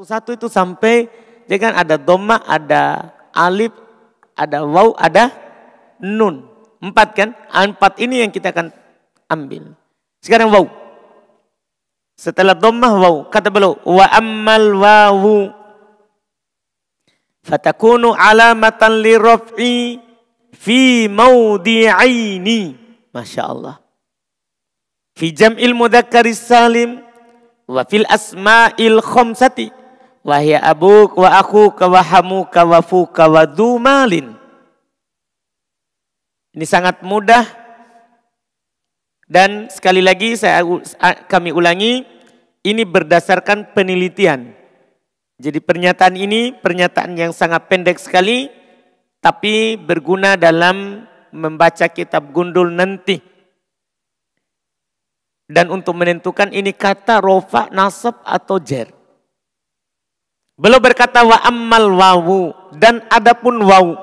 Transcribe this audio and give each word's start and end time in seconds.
Satu-satu 0.00 0.32
itu 0.32 0.48
sampai 0.48 1.12
jangan 1.44 1.76
ada 1.76 2.00
doma, 2.00 2.40
ada 2.48 3.12
alif, 3.36 3.68
ada 4.32 4.64
waw, 4.64 4.96
ada 4.96 5.28
nun. 6.00 6.48
Empat 6.80 7.12
kan? 7.12 7.36
Empat 7.52 8.00
ini 8.00 8.24
yang 8.24 8.32
kita 8.32 8.48
akan 8.48 8.72
ambil. 9.28 9.76
Sekarang 10.24 10.48
waw. 10.48 10.64
Setelah 12.16 12.56
dhammah 12.56 12.96
waw, 12.96 13.28
kata 13.28 13.52
beliau, 13.52 13.76
wa 13.84 14.08
ammal 14.08 14.72
wawu 14.80 15.52
fatakunu 17.44 18.16
alamatan 18.16 19.04
li 19.04 19.20
raf'i 19.20 20.00
fi 20.56 21.12
mawdi'aini. 21.12 22.60
Masya 23.12 23.42
Allah. 23.44 23.76
Fi 25.12 25.28
jam'il 25.28 25.76
mudhakkaris 25.76 26.40
salim 26.40 27.04
wa 27.68 27.84
fil 27.84 28.08
asma'il 28.08 29.04
khamsati 29.04 29.76
wa 30.20 30.36
hiya 30.40 30.60
abuk 30.60 31.16
wa 31.16 31.30
wa 31.36 32.80
fuka 32.80 33.24
wa 33.28 33.42
dumalin. 33.48 34.36
Ini 36.50 36.66
sangat 36.66 37.06
mudah 37.06 37.60
dan 39.30 39.70
sekali 39.70 40.02
lagi 40.02 40.34
saya 40.34 40.66
kami 41.30 41.54
ulangi, 41.54 42.02
ini 42.66 42.82
berdasarkan 42.82 43.70
penelitian. 43.78 44.58
Jadi 45.38 45.62
pernyataan 45.62 46.18
ini 46.18 46.50
pernyataan 46.58 47.14
yang 47.14 47.30
sangat 47.30 47.70
pendek 47.70 48.02
sekali, 48.02 48.50
tapi 49.22 49.78
berguna 49.78 50.34
dalam 50.34 51.06
membaca 51.30 51.86
kitab 51.86 52.34
gundul 52.34 52.74
nanti. 52.74 53.22
Dan 55.46 55.70
untuk 55.70 55.94
menentukan 55.94 56.50
ini 56.50 56.74
kata 56.74 57.22
rofa, 57.22 57.70
nasab 57.70 58.18
atau 58.26 58.58
jer. 58.58 58.99
Belum 60.60 60.76
berkata 60.76 61.24
wa 61.24 61.40
ammal 61.40 61.88
wawu 61.96 62.52
dan 62.76 63.00
adapun 63.08 63.64
wawu. 63.64 63.96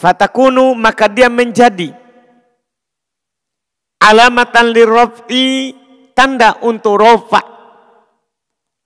Fatakunu 0.00 0.72
maka 0.72 1.04
dia 1.04 1.28
menjadi 1.28 1.92
alamatan 4.00 4.72
lirraf'i 4.72 5.76
tanda 6.16 6.56
untuk 6.64 6.96
rofa. 6.96 7.44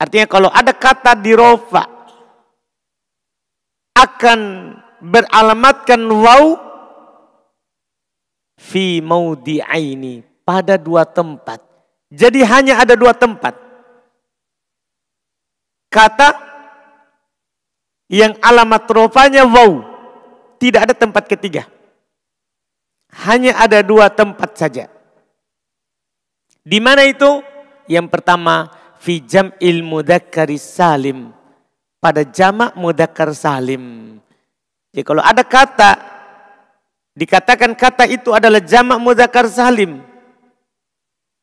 Artinya 0.03 0.27
kalau 0.27 0.51
ada 0.51 0.75
kata 0.75 1.15
di 1.15 1.31
rofa 1.31 1.87
akan 3.95 4.41
beralamatkan 4.99 6.03
waw 6.11 6.59
fi 8.59 8.99
maudi'aini 8.99 10.43
pada 10.43 10.75
dua 10.75 11.07
tempat. 11.07 11.63
Jadi 12.11 12.43
hanya 12.43 12.83
ada 12.83 12.99
dua 12.99 13.15
tempat. 13.15 13.72
Kata 15.93 16.33
yang 18.09 18.33
alamat 18.41 18.89
rofanya 18.89 19.45
waw. 19.45 19.93
Tidak 20.57 20.81
ada 20.89 20.95
tempat 20.97 21.29
ketiga. 21.29 21.69
Hanya 23.29 23.61
ada 23.61 23.85
dua 23.85 24.09
tempat 24.09 24.57
saja. 24.57 24.89
Di 26.65 26.79
mana 26.81 27.05
itu? 27.05 27.45
Yang 27.91 28.09
pertama, 28.09 28.71
fi 29.03 29.21
jam'il 29.21 29.85
mudzakkari 29.85 30.57
salim. 30.57 31.35
Pada 32.01 32.25
jamak 32.25 32.73
mudakkar 32.79 33.35
salim. 33.37 34.17
Jadi 34.93 35.05
kalau 35.05 35.23
ada 35.23 35.45
kata 35.45 35.93
dikatakan 37.13 37.77
kata 37.77 38.05
itu 38.09 38.33
adalah 38.33 38.61
jamak 38.61 38.99
mudzakkar 39.01 39.49
salim, 39.49 40.01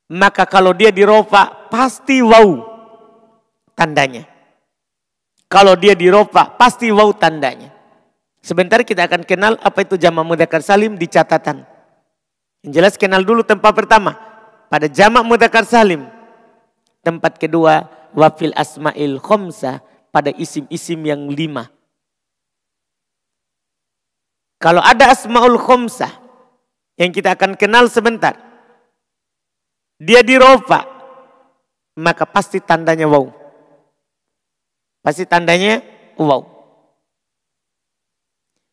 maka 0.10 0.46
kalau 0.46 0.74
dia 0.74 0.90
dirofa 0.90 1.70
pasti 1.70 2.22
wow 2.22 2.60
tandanya. 3.78 4.39
Kalau 5.50 5.74
dia 5.74 5.98
dirofa 5.98 6.46
pasti 6.54 6.94
wow 6.94 7.10
tandanya. 7.18 7.74
Sebentar 8.40 8.86
kita 8.86 9.10
akan 9.10 9.26
kenal 9.26 9.58
apa 9.60 9.82
itu 9.82 9.98
jamak 9.98 10.24
mudzakkar 10.24 10.62
salim 10.62 10.94
di 10.94 11.10
catatan. 11.10 11.66
Yang 12.62 12.72
jelas 12.76 12.94
kenal 13.02 13.26
dulu 13.26 13.42
tempat 13.42 13.74
pertama 13.74 14.14
pada 14.70 14.86
jamak 14.86 15.26
mudakar 15.26 15.66
salim. 15.66 16.06
Tempat 17.02 17.42
kedua 17.42 17.90
wafil 18.14 18.54
asma'il 18.54 19.18
khomsa 19.18 19.82
pada 20.14 20.30
isim-isim 20.36 21.00
yang 21.02 21.32
lima. 21.32 21.72
Kalau 24.60 24.84
ada 24.84 25.10
asma'ul 25.10 25.58
khomsa 25.58 26.12
yang 27.00 27.16
kita 27.16 27.34
akan 27.34 27.56
kenal 27.56 27.88
sebentar. 27.88 28.36
Dia 30.00 30.20
dirofa 30.20 30.84
maka 32.00 32.24
pasti 32.24 32.60
tandanya 32.64 33.08
wow. 33.08 33.39
Pasti 35.00 35.24
tandanya 35.24 35.84
wow. 36.20 36.44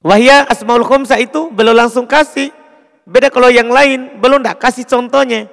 Wahya 0.03 0.47
asmaul 0.47 0.87
khomsa 0.87 1.19
itu 1.19 1.51
belum 1.51 1.75
langsung 1.75 2.07
kasih. 2.07 2.51
Beda 3.07 3.31
kalau 3.31 3.47
yang 3.51 3.71
lain 3.71 4.19
belum 4.19 4.43
tak 4.43 4.59
kasih 4.59 4.83
contohnya. 4.83 5.47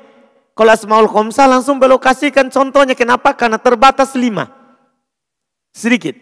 Kalau 0.54 0.70
Asmaul 0.70 1.10
Khomsah 1.10 1.50
langsung 1.50 1.82
belokasikan 1.82 2.54
contohnya. 2.54 2.94
Kenapa? 2.94 3.34
Karena 3.34 3.58
terbatas 3.58 4.14
lima. 4.14 4.54
Sedikit. 5.74 6.14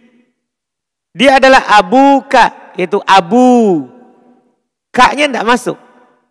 Dia 1.12 1.36
adalah 1.36 1.68
Abu 1.76 2.24
Ka. 2.24 2.72
Yaitu 2.80 2.96
Abu. 3.04 3.88
Kaknya 4.88 5.28
tidak 5.28 5.48
masuk. 5.48 5.76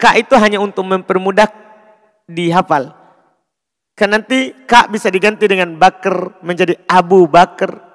Kak 0.01 0.17
itu 0.17 0.33
hanya 0.33 0.57
untuk 0.57 0.81
mempermudah 0.81 1.45
dihafal. 2.25 2.89
Kan 3.93 4.17
nanti 4.17 4.49
kak 4.65 4.89
bisa 4.89 5.13
diganti 5.13 5.45
dengan 5.45 5.77
Bakar 5.77 6.41
menjadi 6.41 6.73
Abu 6.89 7.29
Bakar. 7.29 7.90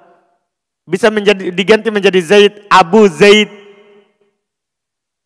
Bisa 0.87 1.11
menjadi 1.11 1.51
diganti 1.51 1.91
menjadi 1.91 2.19
Zaid, 2.23 2.53
Abu 2.71 3.11
Zaid. 3.11 3.51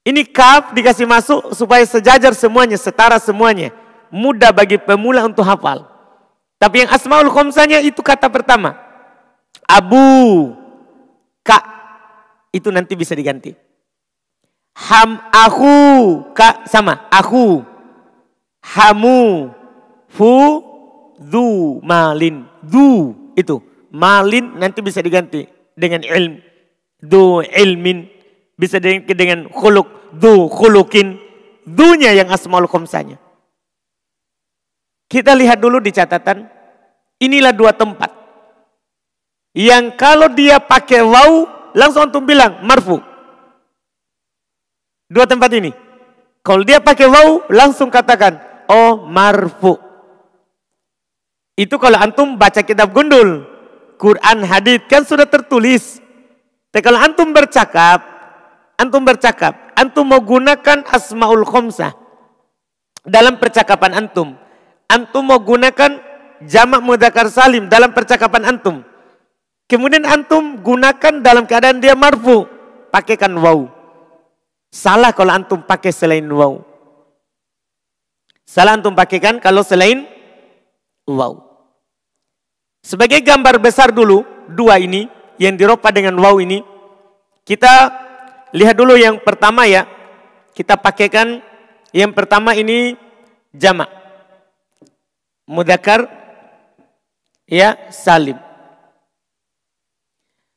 Ini 0.02 0.26
kaf 0.34 0.74
dikasih 0.74 1.06
masuk 1.06 1.54
supaya 1.54 1.86
sejajar 1.86 2.34
semuanya, 2.34 2.74
setara 2.82 3.22
semuanya 3.22 3.70
mudah 4.12 4.52
bagi 4.52 4.76
pemula 4.78 5.24
untuk 5.26 5.48
hafal. 5.48 5.88
Tapi 6.60 6.86
yang 6.86 6.92
asmaul 6.94 7.32
khomsanya 7.32 7.82
itu 7.82 8.04
kata 8.04 8.30
pertama. 8.30 8.78
Abu, 9.66 10.54
kak, 11.42 11.64
itu 12.54 12.70
nanti 12.70 12.94
bisa 12.94 13.18
diganti. 13.18 13.56
Ham, 14.78 15.18
aku, 15.32 15.74
kak, 16.38 16.68
sama, 16.70 17.08
aku. 17.10 17.66
Hamu, 18.62 19.50
fu, 20.06 20.34
du, 21.18 21.82
malin, 21.82 22.46
du, 22.62 23.16
itu. 23.34 23.58
Malin 23.92 24.56
nanti 24.56 24.80
bisa 24.80 25.04
diganti 25.04 25.44
dengan 25.76 26.04
ilm. 26.08 26.40
Du, 27.02 27.44
ilmin, 27.44 28.08
bisa 28.56 28.80
diganti 28.80 29.12
dengan 29.12 29.52
khuluk, 29.52 30.16
du, 30.16 30.48
khulukin. 30.48 31.20
Dunya 31.62 32.16
yang 32.18 32.32
asmaul 32.34 32.66
khomsanya. 32.66 33.22
Kita 35.12 35.36
lihat 35.36 35.60
dulu 35.60 35.84
di 35.84 35.92
catatan. 35.92 36.48
Inilah 37.22 37.54
dua 37.54 37.76
tempat. 37.76 38.10
Yang 39.52 40.00
kalau 40.00 40.32
dia 40.32 40.58
pakai 40.58 41.04
waw, 41.04 41.32
langsung 41.76 42.08
antum 42.08 42.24
bilang 42.24 42.64
marfu. 42.64 43.04
Dua 45.12 45.28
tempat 45.28 45.52
ini. 45.52 45.76
Kalau 46.42 46.64
dia 46.64 46.80
pakai 46.80 47.06
waw, 47.12 47.52
langsung 47.52 47.92
katakan, 47.92 48.40
oh 48.72 49.04
marfu. 49.06 49.76
Itu 51.60 51.76
kalau 51.78 52.00
antum 52.00 52.40
baca 52.40 52.64
kitab 52.64 52.96
gundul. 52.96 53.51
Quran, 54.02 54.42
hadith 54.50 54.90
kan 54.90 55.06
sudah 55.06 55.30
tertulis. 55.30 56.02
Tapi 56.74 56.82
kalau 56.82 56.98
antum 56.98 57.30
bercakap, 57.30 58.02
antum 58.82 59.06
bercakap, 59.06 59.54
antum 59.78 60.10
mau 60.10 60.18
gunakan 60.18 60.82
asmaul 60.90 61.46
khomsah 61.46 61.94
dalam 63.06 63.38
percakapan 63.38 64.02
antum 64.02 64.42
antum 64.92 65.24
mau 65.24 65.40
gunakan 65.40 66.04
jamak 66.44 66.84
mudakar 66.84 67.32
salim 67.32 67.72
dalam 67.72 67.96
percakapan 67.96 68.52
antum. 68.52 68.84
Kemudian 69.72 70.04
antum 70.04 70.60
gunakan 70.60 71.24
dalam 71.24 71.48
keadaan 71.48 71.80
dia 71.80 71.96
marfu. 71.96 72.44
Pakaikan 72.92 73.32
waw. 73.40 73.72
Salah 74.68 75.16
kalau 75.16 75.32
antum 75.32 75.64
pakai 75.64 75.96
selain 75.96 76.28
waw. 76.28 76.60
Salah 78.44 78.76
antum 78.76 78.92
pakaikan 78.92 79.40
kalau 79.40 79.64
selain 79.64 80.04
waw. 81.08 81.51
Sebagai 82.82 83.22
gambar 83.22 83.62
besar 83.62 83.94
dulu, 83.94 84.26
dua 84.50 84.82
ini 84.82 85.06
yang 85.38 85.54
diropa 85.54 85.94
dengan 85.94 86.18
waw 86.18 86.42
ini. 86.42 86.66
Kita 87.46 87.90
lihat 88.54 88.76
dulu 88.78 88.98
yang 88.98 89.22
pertama 89.22 89.70
ya. 89.70 89.86
Kita 90.52 90.76
pakaikan 90.76 91.40
yang 91.96 92.12
pertama 92.12 92.52
ini 92.58 92.98
jamak 93.56 93.88
mudakar 95.52 96.08
ya 97.44 97.76
salim. 97.92 98.40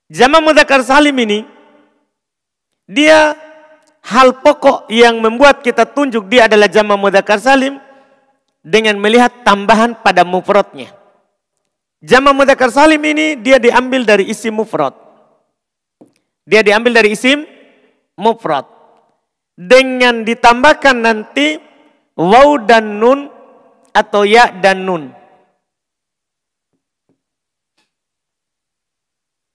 Jama 0.07 0.39
mudakar 0.39 0.85
salim 0.87 1.17
ini 1.19 1.43
dia 2.87 3.35
hal 4.05 4.39
pokok 4.45 4.87
yang 4.93 5.19
membuat 5.19 5.65
kita 5.65 5.89
tunjuk 5.89 6.29
dia 6.31 6.47
adalah 6.47 6.71
jama 6.71 6.95
mudakar 6.95 7.41
salim 7.41 7.81
dengan 8.63 8.95
melihat 9.01 9.43
tambahan 9.43 9.99
pada 9.99 10.23
mufradnya. 10.23 11.04
Jama 12.05 12.37
mudakar 12.37 12.69
salim 12.69 13.01
ini 13.01 13.41
dia 13.41 13.57
diambil 13.57 14.05
dari 14.05 14.29
isim 14.29 14.53
mufrad. 14.53 14.93
Dia 16.45 16.61
diambil 16.61 17.01
dari 17.01 17.17
isim 17.17 17.49
mufrad. 18.21 18.69
Dengan 19.57 20.21
ditambahkan 20.21 21.01
nanti 21.01 21.57
waw 22.13 22.61
dan 22.61 23.01
nun 23.01 23.33
atau 23.97 24.29
ya 24.29 24.53
dan 24.53 24.85
nun. 24.85 25.17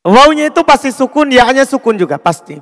Wawnya 0.01 0.49
itu 0.49 0.65
pasti 0.65 0.89
sukun, 0.89 1.29
ya-nya 1.29 1.69
sukun 1.69 2.01
juga 2.01 2.17
pasti. 2.17 2.57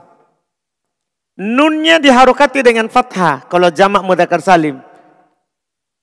Nunnya 1.39 2.01
diharokati 2.03 2.59
dengan 2.59 2.91
fathah 2.91 3.47
kalau 3.47 3.71
jamak 3.71 4.03
mudakar 4.03 4.43
salim. 4.43 4.83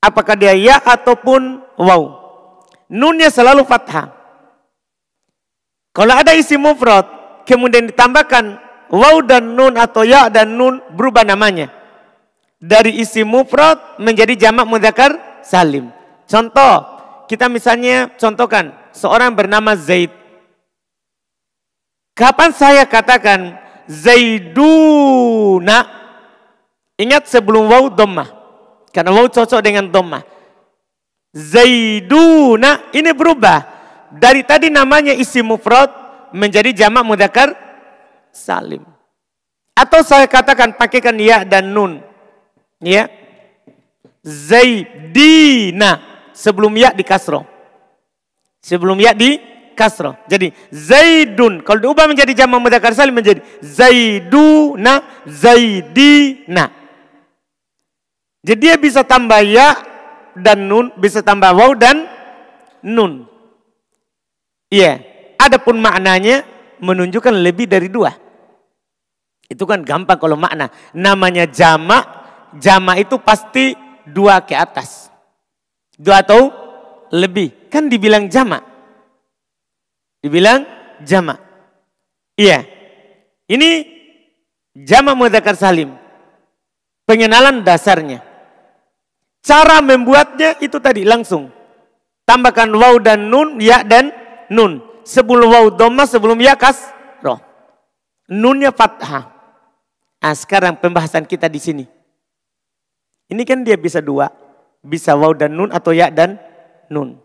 Apakah 0.00 0.40
dia 0.40 0.56
ya 0.56 0.80
ataupun 0.80 1.60
waw. 1.76 2.23
Nunnya 2.94 3.26
selalu 3.26 3.66
fathah. 3.66 4.14
Kalau 5.90 6.14
ada 6.14 6.30
isi 6.30 6.54
mufrad, 6.54 7.06
kemudian 7.42 7.90
ditambahkan 7.90 8.58
waw 8.94 9.18
dan 9.26 9.58
nun 9.58 9.74
atau 9.74 10.06
ya 10.06 10.30
dan 10.30 10.54
nun 10.54 10.78
berubah 10.94 11.26
namanya. 11.26 11.74
Dari 12.62 13.02
isi 13.02 13.26
mufrad 13.26 13.98
menjadi 13.98 14.46
jamak 14.46 14.66
mudzakkar 14.70 15.42
salim. 15.42 15.90
Contoh, 16.30 16.86
kita 17.26 17.50
misalnya 17.50 18.14
contohkan 18.14 18.70
seorang 18.94 19.34
bernama 19.34 19.74
Zaid. 19.74 20.14
Kapan 22.14 22.54
saya 22.54 22.86
katakan 22.86 23.58
Zaiduna? 23.90 25.82
Ingat 26.94 27.26
sebelum 27.26 27.66
waw 27.66 27.90
dhammah. 27.90 28.30
Karena 28.94 29.10
waw 29.10 29.26
cocok 29.26 29.60
dengan 29.60 29.90
dhammah. 29.90 30.22
Zaiduna 31.34 32.94
ini 32.94 33.10
berubah. 33.10 33.74
Dari 34.14 34.46
tadi 34.46 34.70
namanya 34.70 35.10
isi 35.10 35.42
mufrad 35.42 35.90
menjadi 36.30 36.70
jamak 36.86 37.02
mudakar 37.02 37.58
salim. 38.30 38.86
Atau 39.74 40.06
saya 40.06 40.30
katakan 40.30 40.78
pakaikan 40.78 41.18
ya 41.18 41.42
dan 41.42 41.74
nun. 41.74 41.98
Ya. 42.78 43.10
Zaidina 44.22 45.98
sebelum 46.30 46.70
ya 46.78 46.94
di 46.94 47.02
kasro. 47.02 47.42
Sebelum 48.62 48.94
ya 49.02 49.10
di 49.10 49.42
kasro. 49.74 50.14
Jadi 50.30 50.54
Zaidun 50.70 51.66
kalau 51.66 51.82
diubah 51.82 52.06
menjadi 52.06 52.46
jamak 52.46 52.62
mudakar 52.62 52.94
salim 52.94 53.18
menjadi 53.18 53.42
Zaiduna 53.58 55.26
Zaidina. 55.26 56.70
Jadi 58.46 58.60
dia 58.60 58.78
bisa 58.78 59.02
tambah 59.02 59.42
ya 59.42 59.93
dan 60.38 60.66
nun 60.66 60.90
bisa 60.98 61.22
tambah 61.22 61.54
waw 61.54 61.72
dan 61.74 62.06
nun. 62.82 63.26
Iya, 64.68 65.00
adapun 65.38 65.78
maknanya 65.78 66.42
menunjukkan 66.82 67.34
lebih 67.38 67.70
dari 67.70 67.86
dua. 67.86 68.10
Itu 69.46 69.68
kan 69.68 69.86
gampang 69.86 70.18
kalau 70.18 70.34
makna. 70.34 70.72
Namanya 70.96 71.46
jama, 71.46 72.02
jama 72.58 72.98
itu 72.98 73.20
pasti 73.22 73.76
dua 74.08 74.42
ke 74.42 74.56
atas. 74.56 75.12
Dua 75.94 76.24
atau 76.26 76.50
lebih. 77.14 77.70
Kan 77.70 77.86
dibilang 77.86 78.26
jama. 78.26 78.58
Dibilang 80.18 80.66
jama. 81.04 81.38
Iya. 82.34 82.66
Ini 83.46 83.70
jama 84.74 85.14
mudakar 85.14 85.54
salim. 85.54 85.94
Pengenalan 87.04 87.62
dasarnya. 87.62 88.33
Cara 89.44 89.84
membuatnya 89.84 90.56
itu 90.64 90.80
tadi 90.80 91.04
langsung. 91.04 91.52
Tambahkan 92.24 92.72
waw 92.72 92.96
dan 92.96 93.28
nun, 93.28 93.60
ya 93.60 93.84
dan 93.84 94.08
nun. 94.48 94.80
Sebelum 95.04 95.52
waw 95.52 95.66
doma, 95.68 96.08
sebelum 96.08 96.40
ya 96.40 96.56
kas, 96.56 96.88
roh. 97.20 97.36
Nunnya 98.32 98.72
fathah. 98.72 99.28
Nah, 100.24 100.32
sekarang 100.32 100.80
pembahasan 100.80 101.28
kita 101.28 101.52
di 101.52 101.60
sini. 101.60 101.84
Ini 103.28 103.44
kan 103.44 103.60
dia 103.60 103.76
bisa 103.76 104.00
dua. 104.00 104.32
Bisa 104.80 105.12
waw 105.12 105.36
dan 105.36 105.52
nun 105.52 105.68
atau 105.68 105.92
ya 105.92 106.08
dan 106.08 106.40
nun. 106.88 107.20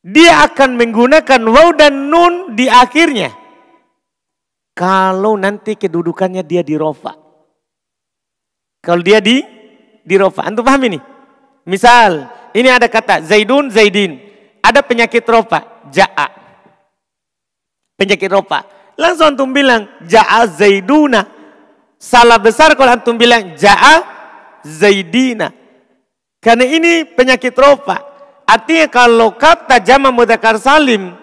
Dia 0.00 0.40
akan 0.48 0.80
menggunakan 0.80 1.42
waw 1.52 1.76
dan 1.76 2.08
nun 2.08 2.56
di 2.56 2.64
akhirnya. 2.72 3.28
Kalau 4.72 5.36
nanti 5.36 5.76
kedudukannya 5.76 6.40
dia 6.40 6.64
di 6.64 6.80
rofa. 6.80 7.12
Kalau 8.80 9.04
dia 9.04 9.20
di 9.20 9.55
di 10.06 10.14
rofa. 10.14 10.46
Antum 10.46 10.62
paham 10.62 10.86
ini? 10.86 10.98
Misal, 11.66 12.30
ini 12.54 12.70
ada 12.70 12.86
kata 12.86 13.26
Zaidun, 13.26 13.74
Zaidin. 13.74 14.22
Ada 14.62 14.86
penyakit 14.86 15.26
rofa, 15.26 15.82
ja'a. 15.90 16.30
Penyakit 17.98 18.30
rofa. 18.30 18.62
Langsung 18.94 19.34
antum 19.34 19.50
bilang, 19.50 19.90
ja'a 20.06 20.46
Zaiduna. 20.46 21.26
Salah 21.98 22.38
besar 22.38 22.78
kalau 22.78 22.94
antum 22.94 23.18
bilang, 23.18 23.58
ja'a 23.58 24.06
Zaidina. 24.62 25.50
Karena 26.38 26.62
ini 26.62 27.02
penyakit 27.02 27.52
rofa. 27.58 27.98
Artinya 28.46 28.86
kalau 28.86 29.34
kata 29.34 29.82
jama 29.82 30.14
mudakar 30.14 30.54
salim 30.62 31.18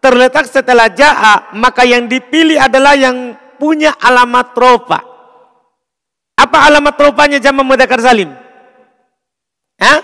terletak 0.00 0.48
setelah 0.48 0.88
ja'a, 0.88 1.52
maka 1.52 1.84
yang 1.84 2.08
dipilih 2.08 2.56
adalah 2.56 2.96
yang 2.96 3.36
punya 3.60 3.92
alamat 4.00 4.56
rofa. 4.56 5.11
Apa 6.36 6.68
alamat 6.68 6.96
rupanya 6.96 7.38
jam 7.38 7.56
mudakar 7.60 8.00
salim? 8.00 8.32
Hah? 9.78 10.00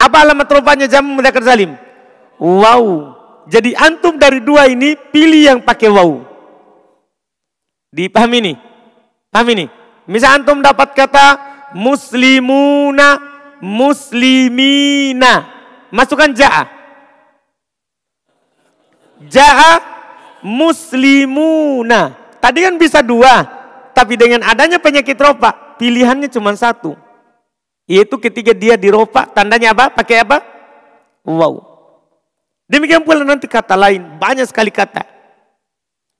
Apa 0.00 0.16
alamat 0.24 0.48
rupanya 0.48 0.86
jam 0.88 1.04
mudakar 1.04 1.44
salim? 1.44 1.76
Wow. 2.40 3.16
Jadi 3.50 3.76
antum 3.76 4.16
dari 4.16 4.40
dua 4.40 4.70
ini 4.70 4.96
pilih 4.96 5.42
yang 5.54 5.58
pakai 5.60 5.90
wow. 5.92 6.22
Dipahami 7.90 8.36
ini? 8.38 8.54
Paham 9.30 9.48
ini? 9.50 9.66
Misal 10.06 10.42
antum 10.42 10.62
dapat 10.62 10.94
kata 10.94 11.26
muslimuna, 11.74 13.18
muslimina. 13.62 15.46
Masukkan 15.90 16.30
ja'a. 16.34 16.64
Ja'a 19.26 19.72
muslimuna. 20.42 22.14
Tadi 22.40 22.58
kan 22.62 22.74
bisa 22.78 23.02
dua. 23.02 23.59
Tapi 24.00 24.16
dengan 24.16 24.40
adanya 24.48 24.80
penyakit 24.80 25.12
ropa, 25.20 25.76
pilihannya 25.76 26.32
cuma 26.32 26.56
satu. 26.56 26.96
Yaitu 27.84 28.16
ketika 28.16 28.56
dia 28.56 28.80
diropa, 28.80 29.28
tandanya 29.28 29.76
apa? 29.76 29.92
Pakai 29.92 30.24
apa? 30.24 30.40
Wow. 31.20 31.60
Demikian 32.64 33.04
pula 33.04 33.20
nanti 33.28 33.44
kata 33.44 33.76
lain, 33.76 34.16
banyak 34.16 34.48
sekali 34.48 34.72
kata. 34.72 35.04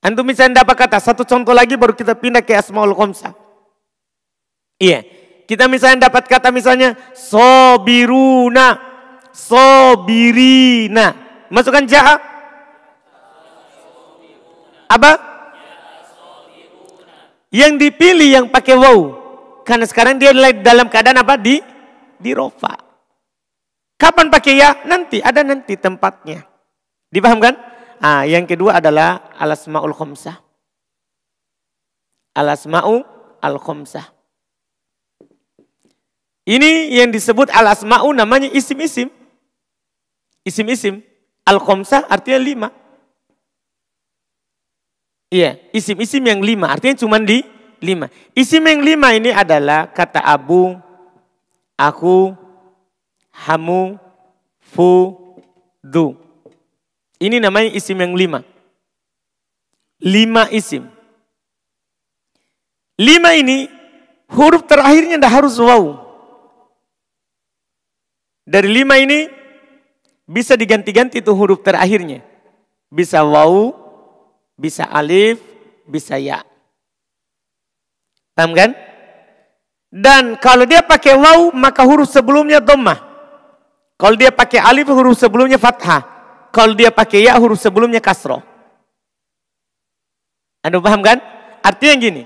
Antum 0.05 0.29
misalnya 0.29 0.61
dapat 0.61 0.77
kata, 0.77 1.01
satu 1.01 1.25
contoh 1.25 1.57
lagi 1.57 1.81
baru 1.81 1.97
kita 1.97 2.13
pindah 2.21 2.45
ke 2.45 2.53
Asmaul 2.53 2.93
Khomsa. 2.93 3.33
Iya, 4.77 5.01
kita 5.49 5.65
misalnya 5.65 6.13
dapat 6.13 6.29
kata 6.29 6.53
misalnya 6.53 7.01
sobiruna, 7.17 8.77
sobirina. 9.33 11.17
Masukkan 11.49 11.89
jahat. 11.89 12.21
Apa? 14.85 15.30
Yang 17.51 17.73
dipilih 17.83 18.29
yang 18.31 18.47
pakai 18.47 18.79
wow. 18.79 18.99
Karena 19.67 19.87
sekarang 19.87 20.19
dia 20.19 20.31
dalam 20.63 20.87
keadaan 20.87 21.19
apa? 21.19 21.35
Di 21.35 21.59
di 22.19 22.31
rofa. 22.35 22.75
Kapan 24.01 24.33
pakai 24.33 24.55
ya? 24.57 24.71
Nanti, 24.89 25.21
ada 25.21 25.45
nanti 25.45 25.77
tempatnya. 25.77 26.47
Dipahamkan? 27.13 27.53
Ah, 28.01 28.25
yang 28.25 28.49
kedua 28.49 28.81
adalah 28.81 29.29
alasmaul 29.37 29.93
khomsah. 29.93 30.41
Alasma'u 32.33 33.05
al-khomsah. 33.43 34.07
Ini 36.49 36.97
yang 36.97 37.13
disebut 37.13 37.53
alasma'u 37.53 38.15
namanya 38.17 38.49
isim-isim. 38.49 39.13
Isim-isim. 40.47 41.05
Al-khomsah 41.45 42.09
artinya 42.09 42.41
lima. 42.41 42.69
Iya, 45.31 45.63
isim-isim 45.71 46.27
yang 46.27 46.43
lima, 46.43 46.67
artinya 46.75 46.99
cuma 46.99 47.23
di 47.23 47.47
lima. 47.79 48.11
Isim 48.35 48.67
yang 48.67 48.83
lima 48.83 49.15
ini 49.15 49.31
adalah 49.31 49.87
kata 49.87 50.19
abu, 50.19 50.75
aku, 51.79 52.35
hamu, 53.31 53.95
fu, 54.59 55.17
du. 55.79 56.19
Ini 57.23 57.39
namanya 57.39 57.71
isim 57.71 57.95
yang 57.95 58.19
lima. 58.19 58.43
Lima 60.03 60.51
isim. 60.51 60.91
Lima 63.01 63.33
ini 63.33 63.71
huruf 64.29 64.67
terakhirnya 64.69 65.17
tidak 65.17 65.33
harus 65.33 65.57
waw. 65.57 66.11
Dari 68.45 68.69
lima 68.69 68.99
ini 68.99 69.31
bisa 70.29 70.59
diganti-ganti 70.59 71.23
tuh 71.25 71.39
huruf 71.39 71.63
terakhirnya. 71.65 72.21
Bisa 72.91 73.23
waw, 73.23 73.73
bisa 74.61 74.85
alif, 74.85 75.41
bisa 75.89 76.21
ya. 76.21 76.45
Paham 78.37 78.53
kan? 78.53 78.77
Dan 79.89 80.37
kalau 80.37 80.69
dia 80.69 80.85
pakai 80.85 81.17
waw, 81.17 81.51
maka 81.57 81.83
huruf 81.89 82.13
sebelumnya 82.13 82.61
dhammah. 82.61 83.01
Kalau 83.97 84.15
dia 84.21 84.29
pakai 84.29 84.61
alif, 84.61 84.87
huruf 84.93 85.17
sebelumnya 85.17 85.57
fathah. 85.57 86.21
kalau 86.51 86.75
dia 86.75 86.91
pakai 86.91 87.31
ya 87.31 87.39
huruf 87.39 87.63
sebelumnya 87.63 88.03
kasroh. 88.03 88.43
Anda 90.67 90.83
paham 90.83 90.99
kan? 90.99 91.23
Artinya 91.63 91.95
gini. 91.95 92.23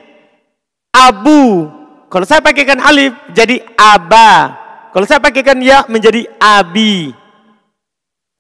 Abu. 0.97 1.69
Kalau 2.09 2.25
saya 2.25 2.41
pakaikan 2.41 2.81
alif 2.81 3.13
jadi 3.37 3.61
aba. 3.77 4.57
Kalau 4.97 5.05
saya 5.05 5.21
pakaikan 5.21 5.61
ya 5.61 5.85
menjadi 5.93 6.25
abi. 6.41 7.13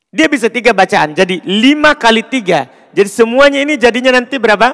Dia 0.08 0.24
bisa 0.24 0.48
tiga 0.48 0.72
bacaan. 0.72 1.12
Jadi 1.12 1.44
lima 1.44 1.92
kali 1.92 2.24
tiga. 2.24 2.64
Jadi 2.94 3.10
semuanya 3.10 3.58
ini 3.66 3.74
jadinya 3.74 4.14
nanti 4.14 4.38
berapa? 4.38 4.72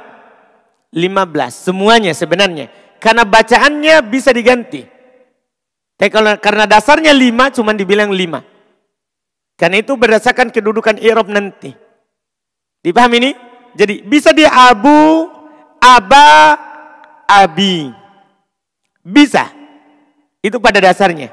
Lima 0.92 1.24
belas. 1.24 1.56
Semuanya 1.56 2.12
sebenarnya. 2.12 2.68
Karena 3.00 3.24
bacaannya 3.24 4.04
bisa 4.04 4.28
diganti. 4.30 4.84
Tapi 5.96 6.10
kalau 6.12 6.36
karena 6.36 6.68
dasarnya 6.68 7.16
lima, 7.16 7.48
cuma 7.48 7.72
dibilang 7.72 8.12
lima. 8.12 8.44
Karena 9.56 9.80
itu 9.80 9.96
berdasarkan 9.96 10.52
kedudukan 10.52 11.00
Eropa 11.00 11.32
nanti. 11.32 11.72
Dipahami 12.80 13.16
ini? 13.20 13.30
Jadi 13.76 14.04
bisa 14.04 14.32
dia 14.32 14.52
abu, 14.52 15.28
aba, 15.80 16.56
abi. 17.24 17.92
Bisa. 19.00 19.48
Itu 20.40 20.60
pada 20.60 20.80
dasarnya. 20.80 21.32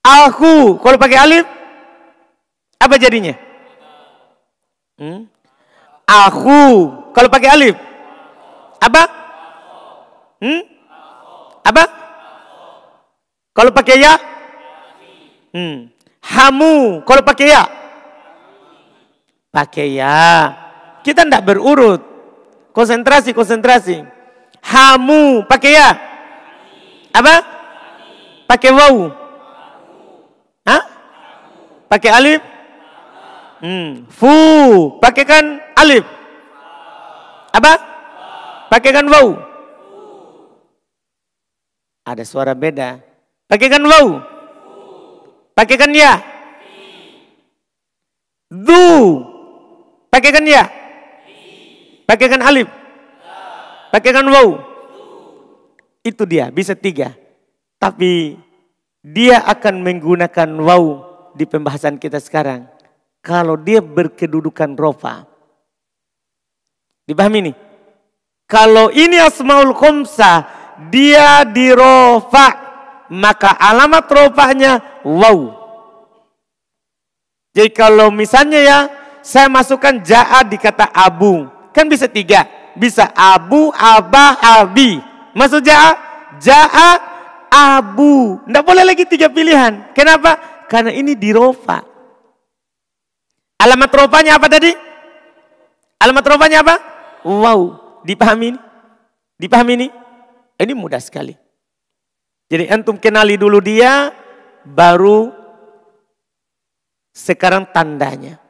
Aku, 0.00 0.80
kalau 0.80 0.96
pakai 0.96 1.18
alif, 1.20 1.44
apa 2.80 2.96
jadinya? 2.96 3.36
Hmm? 5.00 5.24
Aku, 6.04 6.60
kalau 7.16 7.32
pakai 7.32 7.48
alif, 7.48 7.76
apa? 8.76 9.02
Hmm? 10.44 10.60
Apa? 11.64 11.84
Kalau 13.56 13.72
pakai 13.72 13.96
ya? 13.96 14.14
Hmm. 15.56 15.88
Hamu, 16.20 17.00
kalau 17.08 17.24
pakai 17.24 17.48
ya? 17.48 17.64
Pakai 19.48 19.96
ya. 19.96 20.52
Kita 21.00 21.24
tidak 21.24 21.48
berurut. 21.48 22.04
Konsentrasi, 22.76 23.32
konsentrasi. 23.32 24.04
Hamu, 24.60 25.48
pakai 25.48 25.72
ya? 25.72 25.90
Apa? 27.16 27.34
Pakai 28.44 28.70
wau. 28.70 29.08
Hah? 30.68 30.82
Pakai 31.88 32.10
alif? 32.12 32.49
Hmm. 33.60 34.08
Fu, 34.08 34.32
pakaikan 35.04 35.60
alif. 35.76 36.04
Apa? 37.52 37.72
Pakaikan 38.72 39.04
wau. 39.12 39.36
Ada 42.08 42.24
suara 42.24 42.56
beda. 42.56 43.04
Pakaikan 43.44 43.84
wau. 43.84 44.24
Pakaikan 45.52 45.92
ya. 45.92 46.16
Du. 48.48 49.20
Pakaikan 50.08 50.48
ya. 50.48 50.64
Pakaikan 52.08 52.40
alif. 52.40 52.66
Pakaikan 53.92 54.26
wau. 54.32 54.56
Itu 56.00 56.24
dia, 56.24 56.48
bisa 56.48 56.72
tiga. 56.72 57.12
Tapi 57.76 58.40
dia 59.04 59.44
akan 59.44 59.84
menggunakan 59.84 60.48
wau 60.64 60.86
di 61.36 61.44
pembahasan 61.44 62.00
kita 62.00 62.16
sekarang. 62.16 62.79
Kalau 63.20 63.60
dia 63.60 63.84
berkedudukan 63.84 64.72
rofa. 64.80 65.28
Dipahami 67.04 67.38
ini? 67.48 67.52
Kalau 68.48 68.88
ini 68.90 69.20
asmaul 69.20 69.76
khomsa, 69.76 70.48
dia 70.88 71.44
di 71.44 71.68
rofa. 71.70 72.72
Maka 73.10 73.58
alamat 73.58 74.06
rofanya 74.06 75.02
wow. 75.02 75.50
Jadi 77.50 77.70
kalau 77.74 78.14
misalnya 78.14 78.60
ya, 78.62 78.78
saya 79.20 79.50
masukkan 79.50 79.98
ja'a 80.00 80.46
di 80.46 80.56
kata 80.56 80.88
abu. 80.94 81.50
Kan 81.74 81.90
bisa 81.90 82.06
tiga. 82.06 82.46
Bisa 82.78 83.10
abu, 83.12 83.74
abah, 83.74 84.38
abi. 84.62 85.02
Masuk 85.34 85.60
ja'a? 85.66 85.98
Ja'a 86.38 86.90
abu. 87.50 88.38
Tidak 88.46 88.62
boleh 88.62 88.86
lagi 88.86 89.04
tiga 89.04 89.26
pilihan. 89.26 89.90
Kenapa? 89.92 90.38
Karena 90.70 90.94
ini 90.94 91.18
di 91.18 91.34
rofa. 91.34 91.89
Alamat 93.60 93.92
rofanya 93.92 94.40
apa 94.40 94.48
tadi? 94.48 94.72
Alamat 96.00 96.24
rofanya 96.24 96.64
apa? 96.64 96.74
Wow, 97.28 97.76
dipahami 98.08 98.56
ini? 98.56 98.60
Dipahami 99.36 99.72
ini? 99.76 99.88
Ini 100.56 100.72
mudah 100.72 101.00
sekali. 101.00 101.36
Jadi 102.48 102.72
antum 102.72 102.96
kenali 102.96 103.36
dulu 103.36 103.60
dia, 103.60 104.08
baru 104.64 105.28
sekarang 107.12 107.68
tandanya. 107.68 108.40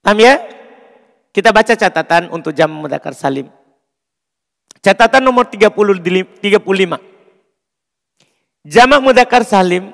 Paham 0.00 0.20
ya? 0.24 0.40
Kita 1.34 1.52
baca 1.52 1.76
catatan 1.76 2.32
untuk 2.32 2.56
jam 2.56 2.72
mudakar 2.72 3.12
salim. 3.12 3.52
Catatan 4.80 5.24
nomor 5.24 5.48
30, 5.48 5.72
35. 6.40 6.64
Jamak 8.64 9.00
mudakar 9.04 9.44
salim 9.44 9.92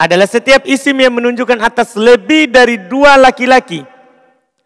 adalah 0.00 0.24
setiap 0.24 0.64
isim 0.64 0.96
yang 0.96 1.12
menunjukkan 1.12 1.60
atas 1.60 1.92
lebih 1.92 2.48
dari 2.48 2.80
dua 2.80 3.20
laki-laki. 3.20 3.84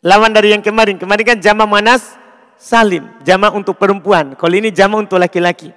Lawan 0.07 0.31
dari 0.31 0.55
yang 0.55 0.63
kemarin. 0.63 0.95
Kemarin 0.95 1.35
kan 1.35 1.39
jamak 1.43 1.67
manas 1.67 2.15
salim. 2.55 3.03
Jamak 3.27 3.51
untuk 3.51 3.75
perempuan. 3.75 4.39
Kalau 4.39 4.55
ini 4.55 4.71
jamak 4.71 5.11
untuk 5.11 5.19
laki-laki. 5.19 5.75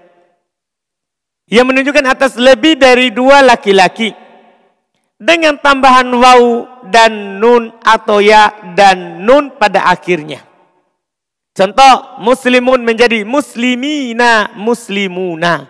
Yang 1.49 1.65
menunjukkan 1.73 2.05
atas 2.05 2.37
lebih 2.37 2.77
dari 2.77 3.09
dua 3.09 3.41
laki-laki. 3.41 4.13
Dengan 5.17 5.57
tambahan 5.57 6.05
wau 6.13 6.69
dan 6.93 7.41
nun 7.41 7.73
atau 7.81 8.21
ya 8.21 8.53
dan 8.77 9.25
nun 9.25 9.57
pada 9.57 9.89
akhirnya. 9.89 10.45
Contoh 11.57 12.21
muslimun 12.21 12.85
menjadi 12.85 13.25
muslimina 13.25 14.53
muslimuna. 14.53 15.65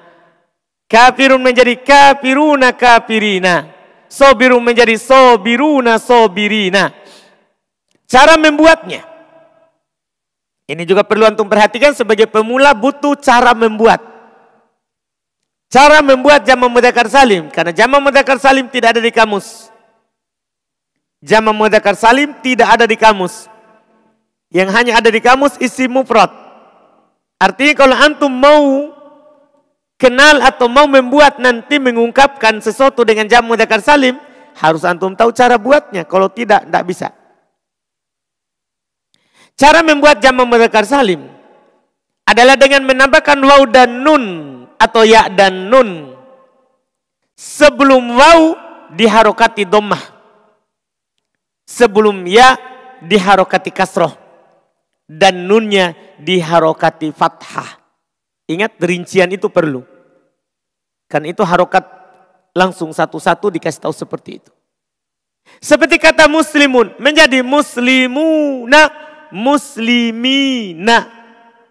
Kafirun 0.91 1.39
menjadi 1.39 1.79
kafiruna 1.79 2.75
kafirina. 2.75 3.76
Sobirun 4.07 4.63
menjadi 4.63 4.95
sobiruna 4.95 5.99
sobirina. 5.99 6.95
Cara 8.07 8.39
membuatnya. 8.39 9.03
Ini 10.67 10.83
juga 10.83 11.03
perlu 11.03 11.27
antum 11.27 11.47
perhatikan 11.47 11.95
sebagai 11.95 12.27
pemula 12.27 12.75
butuh 12.75 13.15
cara 13.19 13.55
membuat. 13.55 14.03
Cara 15.67 15.99
membuat 15.99 16.47
jama 16.47 16.71
mudakar 16.71 17.11
salim. 17.11 17.51
Karena 17.51 17.75
jama 17.75 17.99
mudakar 17.99 18.39
salim 18.39 18.67
tidak 18.71 18.95
ada 18.95 19.01
di 19.03 19.11
kamus. 19.11 19.71
Jama 21.19 21.51
mudakar 21.51 21.95
salim 21.95 22.31
tidak 22.39 22.79
ada 22.79 22.85
di 22.87 22.95
kamus. 22.95 23.51
Yang 24.47 24.69
hanya 24.71 24.93
ada 25.03 25.11
di 25.11 25.19
kamus 25.19 25.59
isi 25.59 25.91
mufrad. 25.91 26.31
Artinya 27.37 27.73
kalau 27.75 27.95
antum 27.95 28.31
mau 28.31 28.96
kenal 29.97 30.39
atau 30.45 30.69
mau 30.69 30.85
membuat 30.85 31.41
nanti 31.41 31.81
mengungkapkan 31.81 32.61
sesuatu 32.61 33.01
dengan 33.01 33.25
jamu 33.25 33.53
mudzakkar 33.53 33.81
salim, 33.81 34.15
harus 34.57 34.85
antum 34.85 35.17
tahu 35.17 35.33
cara 35.33 35.57
buatnya. 35.57 36.05
Kalau 36.05 36.29
tidak, 36.29 36.69
tidak 36.69 36.83
bisa. 36.85 37.07
Cara 39.57 39.81
membuat 39.81 40.21
jamu 40.21 40.45
mudzakkar 40.45 40.85
salim 40.85 41.25
adalah 42.29 42.53
dengan 42.53 42.85
menambahkan 42.85 43.41
waw 43.41 43.65
dan 43.65 44.05
nun 44.05 44.23
atau 44.77 45.01
ya 45.01 45.27
dan 45.33 45.73
nun. 45.73 46.13
Sebelum 47.37 48.17
waw 48.17 48.41
diharokati 48.93 49.65
domah. 49.65 50.01
Sebelum 51.65 52.25
ya 52.29 52.57
diharokati 53.01 53.73
kasroh. 53.73 54.13
Dan 55.07 55.47
nunnya 55.47 55.95
diharokati 56.19 57.15
fathah. 57.15 57.76
Ingat 58.47 58.79
rincian 58.79 59.27
itu 59.27 59.51
perlu. 59.51 59.83
Kan 61.11 61.27
itu 61.27 61.43
harokat 61.43 61.83
langsung 62.55 62.95
satu-satu 62.95 63.51
dikasih 63.51 63.83
tahu 63.83 63.93
seperti 63.93 64.39
itu. 64.39 64.51
Seperti 65.59 65.99
kata 65.99 66.27
muslimun 66.31 66.95
menjadi 66.99 67.43
muslimuna, 67.43 68.91
muslimina. 69.31 71.07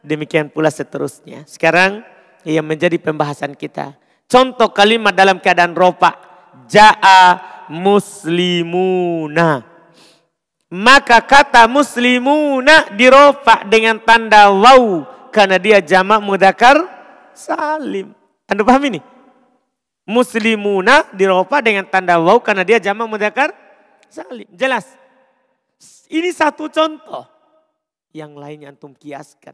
Demikian 0.05 0.53
pula 0.53 0.69
seterusnya. 0.69 1.45
Sekarang 1.49 2.05
yang 2.45 2.65
menjadi 2.65 3.01
pembahasan 3.01 3.57
kita. 3.57 3.97
Contoh 4.29 4.71
kalimat 4.71 5.17
dalam 5.17 5.41
keadaan 5.41 5.73
ropa. 5.73 6.13
Ja'a 6.69 7.41
muslimuna. 7.73 9.65
Maka 10.67 11.23
kata 11.23 11.71
muslimuna 11.71 12.91
dirofa 12.95 13.63
dengan 13.71 14.03
tanda 14.03 14.51
waw 14.51 15.16
karena 15.37 15.61
dia 15.61 15.85
jamak 15.85 16.25
mudakar 16.25 16.81
salim. 17.37 18.17
Anda 18.49 18.65
paham 18.65 18.89
ini? 18.89 19.05
Muslimuna 20.09 21.05
diropa 21.13 21.61
dengan 21.61 21.85
tanda 21.85 22.17
waw 22.17 22.41
karena 22.41 22.65
dia 22.65 22.81
jamak 22.81 23.05
mudakar 23.05 23.53
salim. 24.09 24.49
Jelas. 24.57 24.89
Ini 26.09 26.33
satu 26.33 26.73
contoh. 26.73 27.29
Yang 28.17 28.33
lainnya 28.33 28.73
antum 28.73 28.97
kiaskan. 28.97 29.53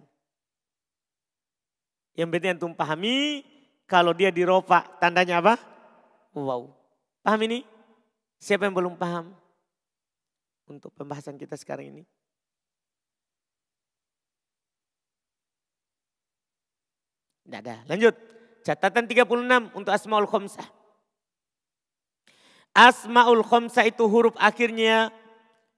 Yang 2.14 2.28
penting 2.30 2.50
antum 2.54 2.70
pahami 2.78 3.42
kalau 3.90 4.14
dia 4.14 4.30
diropa 4.30 4.86
tandanya 5.02 5.42
apa? 5.42 5.58
Wow. 6.30 6.70
Paham 7.26 7.42
ini? 7.50 7.66
Siapa 8.38 8.70
yang 8.70 8.76
belum 8.78 8.94
paham 8.94 9.34
untuk 10.70 10.94
pembahasan 10.94 11.34
kita 11.34 11.58
sekarang 11.58 11.90
ini? 11.90 12.02
Tidak 17.46 17.60
ada. 17.62 17.76
Lanjut. 17.90 18.14
Catatan 18.62 19.10
36 19.10 19.74
untuk 19.74 19.90
Asmaul 19.90 20.30
Khomsah. 20.30 20.66
Asmaul 22.72 23.42
Khomsah 23.42 23.84
itu 23.84 24.06
huruf 24.06 24.32
akhirnya 24.38 25.10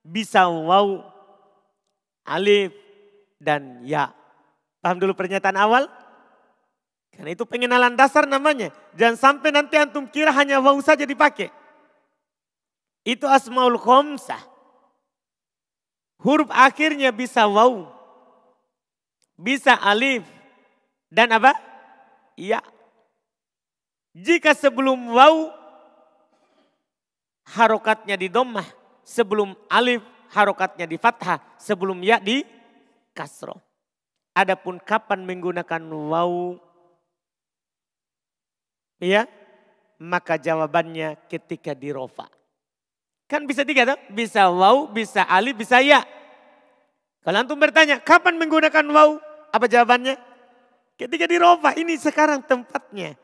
bisa 0.05 0.47
waw, 0.47 1.01
alif, 2.29 2.77
dan 3.41 3.81
ya. 3.89 4.13
Paham 4.85 5.01
dulu 5.01 5.17
pernyataan 5.17 5.57
awal? 5.57 5.89
Karena 7.17 7.33
itu 7.33 7.49
pengenalan 7.49 7.97
dasar 7.97 8.29
namanya. 8.29 8.69
Jangan 8.99 9.17
sampai 9.17 9.49
nanti 9.49 9.81
antum 9.81 10.05
kira 10.05 10.29
hanya 10.35 10.61
waw 10.61 10.77
saja 10.85 11.09
dipakai. 11.09 11.49
Itu 13.01 13.25
asmaul 13.25 13.81
khomsah. 13.81 14.41
Huruf 16.21 16.53
akhirnya 16.53 17.13
bisa 17.17 17.49
waw. 17.49 17.89
Bisa 19.41 19.73
alif. 19.79 20.34
Dan 21.15 21.31
apa? 21.31 21.55
Ya. 22.35 22.59
Jika 24.19 24.51
sebelum 24.51 25.15
waw 25.15 25.55
harokatnya 27.55 28.19
di 28.19 28.27
domah. 28.27 28.67
Sebelum 29.07 29.55
alif 29.71 30.03
harokatnya 30.35 30.91
di 30.91 30.99
fathah. 30.99 31.39
Sebelum 31.63 32.03
ya 32.03 32.19
di 32.19 32.43
kasroh. 33.15 33.63
Adapun 34.35 34.83
kapan 34.83 35.23
menggunakan 35.23 35.79
waw, 36.11 36.59
ya, 38.99 39.31
maka 40.03 40.35
jawabannya 40.35 41.31
ketika 41.31 41.71
dirofa. 41.71 42.27
Kan 43.31 43.47
bisa 43.47 43.63
tiga 43.63 43.95
tuh, 43.95 44.01
bisa 44.11 44.51
waw, 44.51 44.91
bisa 44.91 45.23
alif, 45.23 45.55
bisa 45.55 45.79
ya. 45.79 46.03
Kalau 47.23 47.47
antum 47.47 47.55
bertanya, 47.63 48.03
kapan 48.03 48.35
menggunakan 48.35 48.85
waw? 48.91 49.23
Apa 49.55 49.71
jawabannya? 49.71 50.19
Ketika 50.95 51.27
dirofa, 51.27 51.75
ini 51.75 51.99
sekarang 51.99 52.43
tempatnya. 52.47 53.19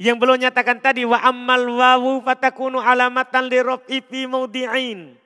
Yang 0.00 0.16
belum 0.16 0.36
nyatakan 0.40 0.78
tadi, 0.80 1.04
wa 1.04 1.20
ammal 1.20 1.66
wawu 1.66 2.24
fatakunu 2.24 2.80
alamatan 2.80 3.50
li 3.50 3.58
rof'i 3.60 4.00
fi 4.00 4.24
maudi'in. 4.24 5.18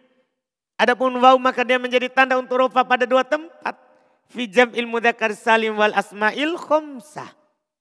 Adapun 0.74 1.14
waw 1.22 1.38
maka 1.38 1.62
dia 1.62 1.78
menjadi 1.78 2.10
tanda 2.10 2.34
untuk 2.34 2.58
rofa 2.58 2.82
pada 2.82 3.06
dua 3.06 3.22
tempat. 3.22 3.78
Fi 4.26 4.50
jam'il 4.50 4.88
mudakar 4.88 5.30
salim 5.36 5.78
wal 5.78 5.94
asma'il 5.94 6.58
khomsah. 6.58 7.30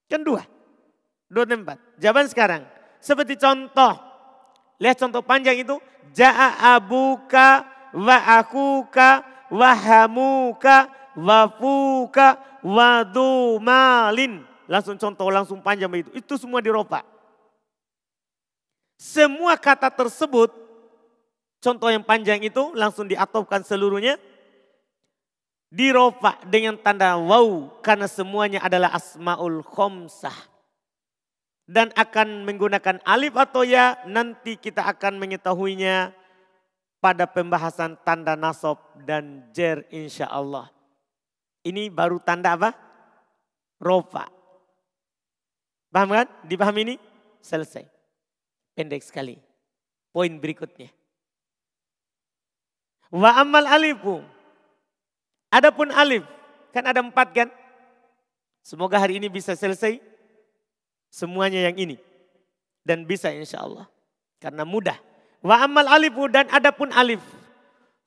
Kan 0.06 0.21
dua. 0.21 0.45
Dua 1.26 1.49
tempat. 1.49 1.82
Jawaban 1.97 2.30
sekarang. 2.30 2.62
Seperti 3.02 3.41
contoh. 3.41 3.97
Lihat 4.78 5.02
contoh 5.02 5.26
panjang 5.26 5.58
itu. 5.58 5.82
Ja'a 6.13 6.78
abuka 6.78 7.65
wa 7.97 8.17
akuka 8.38 9.26
wa 9.49 9.71
hamuka 9.73 10.89
wa 11.17 11.49
fuka 11.49 12.39
wa 12.62 13.04
dumalin. 13.06 14.45
Langsung 14.65 14.95
contoh, 14.95 15.28
langsung 15.30 15.60
panjang 15.60 15.91
itu. 15.93 16.12
Itu 16.15 16.39
semua 16.39 16.63
diropa. 16.63 17.04
Semua 18.95 19.60
kata 19.60 19.91
tersebut, 19.91 20.54
contoh 21.60 21.89
yang 21.91 22.06
panjang 22.06 22.39
itu 22.39 22.71
langsung 22.71 23.04
diatopkan 23.04 23.60
seluruhnya 23.65 24.15
dirofa 25.73 26.38
dengan 26.45 26.78
tanda 26.78 27.17
waw 27.17 27.82
karena 27.82 28.06
semuanya 28.06 28.62
adalah 28.62 28.93
asmaul 28.93 29.65
khomsah. 29.65 30.54
Dan 31.63 31.95
akan 31.95 32.43
menggunakan 32.43 32.99
alif 33.08 33.39
atau 33.39 33.63
ya 33.63 33.95
nanti 34.04 34.60
kita 34.60 34.84
akan 34.84 35.15
mengetahuinya 35.15 36.12
pada 36.99 37.23
pembahasan 37.23 37.99
tanda 38.04 38.36
nasab 38.36 38.80
dan 39.04 39.47
jer 39.56 39.84
insya 39.91 40.28
Allah. 40.28 40.71
Ini 41.63 41.88
baru 41.88 42.19
tanda 42.19 42.60
apa? 42.60 42.76
Rofa. 43.80 44.28
Paham 45.89 46.10
kan? 46.12 46.28
Dipahami 46.43 46.82
ini? 46.91 46.95
Selesai. 47.39 47.88
Pendek 48.76 49.04
sekali. 49.04 49.39
Poin 50.12 50.32
berikutnya. 50.38 50.91
Wa 53.13 53.39
amal 53.39 53.69
alifu 53.69 54.26
Adapun 55.54 55.93
alif, 55.93 56.26
kan 56.73 56.82
ada 56.82 56.97
empat 56.97 57.30
kan? 57.30 57.49
Semoga 58.65 58.97
hari 58.97 59.21
ini 59.21 59.30
bisa 59.30 59.54
selesai 59.54 60.02
semuanya 61.13 61.69
yang 61.69 61.78
ini. 61.78 62.02
Dan 62.82 63.06
bisa 63.06 63.30
insya 63.30 63.62
Allah. 63.62 63.86
Karena 64.41 64.65
mudah. 64.65 64.97
Wa 65.45 65.62
amal 65.62 65.86
alifu 65.86 66.26
dan 66.26 66.49
adapun 66.49 66.89
alif. 66.89 67.21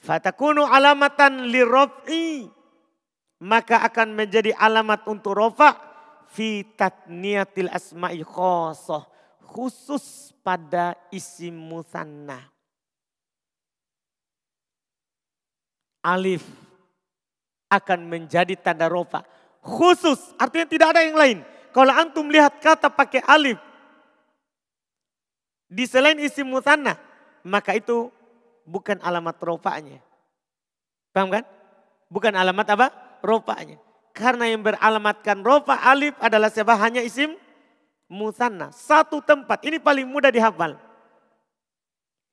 Fatakunu 0.03 0.67
alamatan 0.67 1.47
lirof'i. 1.47 2.51
Maka 3.47 3.87
akan 3.87 4.19
menjadi 4.19 4.51
alamat 4.59 5.07
untuk 5.07 5.39
rofa. 5.39 5.79
Fi 6.35 6.67
tatniyatil 6.75 7.71
asma'i 7.71 8.27
khosoh. 8.27 9.07
Khusus 9.47 10.35
pada 10.43 10.99
isim 11.15 11.55
musanna. 11.55 12.43
Alif 16.03 16.43
akan 17.71 18.11
menjadi 18.11 18.59
tanda 18.59 18.91
rofa. 18.91 19.23
Khusus, 19.63 20.35
artinya 20.39 20.67
tidak 20.67 20.89
ada 20.95 21.03
yang 21.03 21.19
lain. 21.19 21.39
Kalau 21.75 21.93
antum 21.95 22.31
lihat 22.31 22.63
kata 22.63 22.91
pakai 22.91 23.23
alif 23.27 23.59
di 25.67 25.83
selain 25.85 26.17
isim 26.23 26.47
mutanna, 26.47 26.95
maka 27.43 27.75
itu 27.75 28.09
bukan 28.63 29.03
alamat 29.03 29.37
rofanya. 29.43 29.99
Paham 31.11 31.29
kan? 31.35 31.45
Bukan 32.07 32.33
alamat 32.39 32.67
apa? 32.79 33.06
Rofanya. 33.25 33.79
Karena 34.17 34.49
yang 34.49 34.65
beralamatkan 34.65 35.45
rofa 35.45 35.77
alif 35.85 36.17
adalah 36.25 36.49
siapa? 36.49 36.73
Hanya 36.81 37.05
isim 37.05 37.37
mutanna. 38.09 38.73
Satu 38.73 39.21
tempat. 39.21 39.61
Ini 39.61 39.77
paling 39.77 40.09
mudah 40.09 40.33
dihafal. 40.33 40.81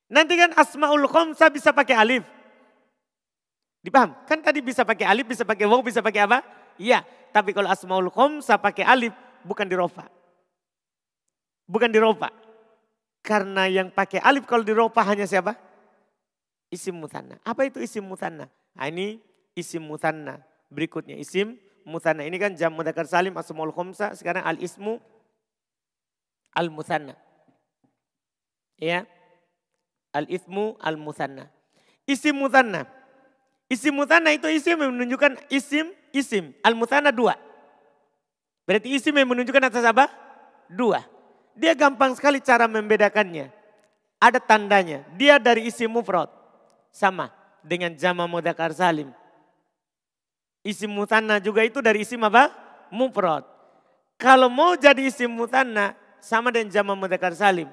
Nanti 0.07 0.39
kan 0.39 0.55
asmaul 0.55 1.03
khomsa 1.11 1.51
bisa 1.51 1.75
pakai 1.75 1.95
alif. 1.99 2.23
Dipaham? 3.83 4.15
Kan 4.23 4.39
tadi 4.39 4.63
bisa 4.63 4.87
pakai 4.87 5.03
alif, 5.03 5.27
bisa 5.27 5.43
pakai 5.43 5.67
waw, 5.67 5.83
bisa 5.83 5.99
pakai 5.99 6.23
apa? 6.23 6.39
Iya, 6.79 7.03
tapi 7.35 7.51
kalau 7.51 7.67
asmaul 7.67 8.07
khomsa 8.07 8.55
pakai 8.55 8.87
alif 8.87 9.11
bukan 9.43 9.67
di 9.67 9.75
rofa. 9.75 10.07
Bukan 11.67 11.91
di 11.91 11.99
rofa. 11.99 12.31
Karena 13.19 13.67
yang 13.67 13.91
pakai 13.91 14.23
alif 14.23 14.47
kalau 14.47 14.63
di 14.63 14.71
rofa 14.71 15.03
hanya 15.03 15.27
siapa? 15.27 15.59
Isim 16.71 16.95
mutanna. 16.95 17.43
Apa 17.43 17.67
itu 17.67 17.83
isim 17.83 18.07
mutanna? 18.07 18.47
Nah, 18.71 18.87
ini 18.87 19.19
isim 19.51 19.83
mutanna. 19.83 20.39
Berikutnya 20.73 21.13
isim 21.13 21.61
mutanna. 21.85 22.25
Ini 22.25 22.41
kan 22.41 22.57
jam 22.57 22.73
mudakar 22.73 23.05
salim 23.05 23.37
asmaul 23.37 23.69
khomsa. 23.69 24.17
Sekarang 24.17 24.41
al 24.41 24.57
ismu 24.57 24.97
al 26.57 26.73
mutanna. 26.73 27.13
Ya. 28.81 29.05
Al 30.09 30.25
ismu 30.25 30.73
al 30.81 30.97
mutanna. 30.97 31.53
Isim 32.09 32.35
mutanna 32.35 32.89
Isim 33.73 33.97
mutana 33.97 34.29
itu 34.29 34.45
isim 34.53 34.77
yang 34.77 34.93
menunjukkan 34.93 35.49
isim, 35.49 35.89
isim. 36.13 36.53
Al-mutana 36.61 37.09
dua. 37.09 37.33
Berarti 38.69 38.93
isim 38.93 39.17
yang 39.17 39.25
menunjukkan 39.33 39.65
atas 39.73 39.81
apa? 39.81 40.13
Dua. 40.69 41.01
Dia 41.57 41.73
gampang 41.73 42.13
sekali 42.13 42.37
cara 42.37 42.69
membedakannya. 42.69 43.49
Ada 44.21 44.37
tandanya. 44.37 45.01
Dia 45.17 45.41
dari 45.41 45.65
isim 45.65 45.89
mufrad. 45.89 46.29
Sama 46.93 47.33
dengan 47.65 47.97
jama 47.97 48.29
mudakar 48.29 48.69
salim. 48.77 49.09
Isim 50.63 50.95
mutana 50.95 51.43
juga 51.43 51.67
itu 51.67 51.83
dari 51.83 52.07
isim 52.07 52.23
apa? 52.23 52.47
Mufrad. 52.87 53.43
Kalau 54.15 54.47
mau 54.47 54.79
jadi 54.79 55.03
isim 55.03 55.27
mutana 55.27 55.91
sama 56.23 56.55
dengan 56.55 56.71
jama 56.71 56.95
mudakar 56.95 57.35
salim. 57.35 57.67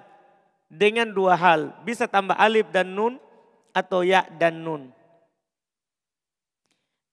Dengan 0.67 1.07
dua 1.07 1.39
hal. 1.39 1.71
Bisa 1.87 2.11
tambah 2.11 2.35
alif 2.35 2.67
dan 2.75 2.91
nun 2.91 3.23
atau 3.71 4.03
ya 4.03 4.27
dan 4.35 4.59
nun. 4.59 4.91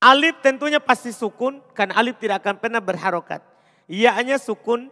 Alif 0.02 0.42
tentunya 0.42 0.82
pasti 0.82 1.13
sukun 1.13 1.62
karena 1.74 1.98
alif 1.98 2.18
tidak 2.18 2.42
akan 2.42 2.58
pernah 2.58 2.82
berharokat. 2.82 3.42
Ya-nya 3.86 4.38
sukun, 4.38 4.90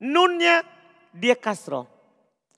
nunnya 0.00 0.64
dia 1.12 1.36
kasro. 1.36 1.88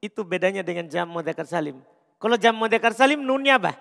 Itu 0.03 0.27
bedanya 0.27 0.67
dengan 0.67 0.91
jam 0.91 1.07
mudakar 1.07 1.47
salim. 1.47 1.79
Kalau 2.19 2.35
jam 2.39 2.55
mudakar 2.55 2.95
salim 2.95 3.23
nunnya 3.23 3.59
apa? 3.59 3.75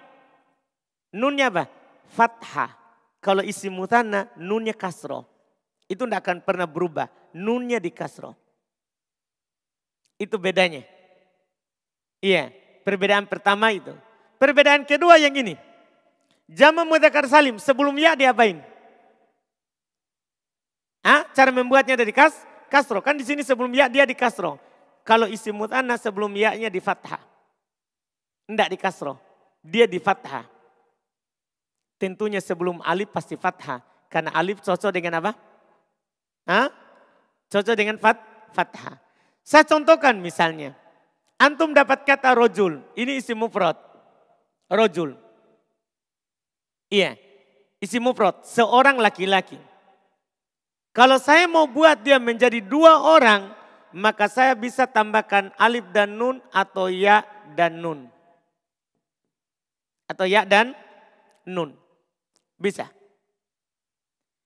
Nunnya 1.14 1.50
apa? 1.50 1.66
Fathah. 2.14 2.81
Kalau 3.22 3.46
isi 3.46 3.70
mutanna 3.70 4.28
nunnya 4.34 4.74
kasro. 4.74 5.30
Itu 5.86 6.10
tidak 6.10 6.26
akan 6.26 6.38
pernah 6.42 6.66
berubah. 6.66 7.08
Nunnya 7.38 7.78
di 7.78 7.94
kasro. 7.94 8.34
Itu 10.18 10.42
bedanya. 10.42 10.82
Iya, 12.18 12.50
perbedaan 12.82 13.30
pertama 13.30 13.70
itu. 13.70 13.94
Perbedaan 14.42 14.84
kedua 14.90 15.22
yang 15.22 15.38
ini. 15.38 15.54
Jama 16.50 16.82
mudakar 16.82 17.30
salim 17.30 17.62
sebelum 17.62 17.94
ya 17.96 18.18
diapain? 18.18 18.60
Ah, 21.02 21.26
cara 21.34 21.50
membuatnya 21.50 21.98
dari 21.98 22.14
kas, 22.14 22.34
kasro. 22.70 23.02
Kan 23.02 23.18
di 23.18 23.26
sini 23.26 23.42
sebelum 23.46 23.70
ya 23.74 23.90
dia 23.90 24.06
di 24.06 24.18
kasro. 24.18 24.58
Kalau 25.02 25.26
isi 25.26 25.50
mutanna 25.50 25.98
sebelum 25.98 26.30
ya-nya 26.38 26.70
di 26.70 26.78
fathah. 26.78 27.22
Tidak 28.46 28.68
di 28.70 28.78
kasroh. 28.78 29.18
Dia 29.62 29.90
di 29.90 29.98
fathah. 29.98 30.46
Tentunya 32.02 32.42
sebelum 32.42 32.82
alif 32.82 33.14
pasti 33.14 33.38
fathah. 33.38 33.78
Karena 34.10 34.34
alif 34.34 34.58
cocok 34.66 34.90
dengan 34.90 35.22
apa? 35.22 35.38
Hah? 36.50 36.74
Cocok 37.46 37.78
dengan 37.78 38.02
fat, 38.02 38.18
fathah. 38.58 38.98
Saya 39.46 39.62
contohkan 39.70 40.18
misalnya. 40.18 40.74
Antum 41.38 41.78
dapat 41.78 42.02
kata 42.02 42.34
rojul. 42.34 42.82
Ini 42.98 43.22
isi 43.22 43.38
mufrad. 43.38 43.78
Rojul. 44.66 45.14
Iya. 46.90 47.22
Isi 47.78 48.02
mufrad. 48.02 48.50
Seorang 48.50 48.98
laki-laki. 48.98 49.62
Kalau 50.98 51.22
saya 51.22 51.46
mau 51.46 51.70
buat 51.70 52.02
dia 52.02 52.18
menjadi 52.18 52.66
dua 52.66 52.98
orang, 53.14 53.54
maka 53.94 54.26
saya 54.26 54.58
bisa 54.58 54.90
tambahkan 54.90 55.54
alif 55.62 55.86
dan 55.94 56.18
nun 56.18 56.42
atau 56.50 56.90
ya 56.90 57.22
dan 57.54 57.78
nun. 57.78 58.10
Atau 60.10 60.26
ya 60.26 60.50
dan 60.50 60.74
nun. 61.46 61.78
Bisa. 62.62 62.86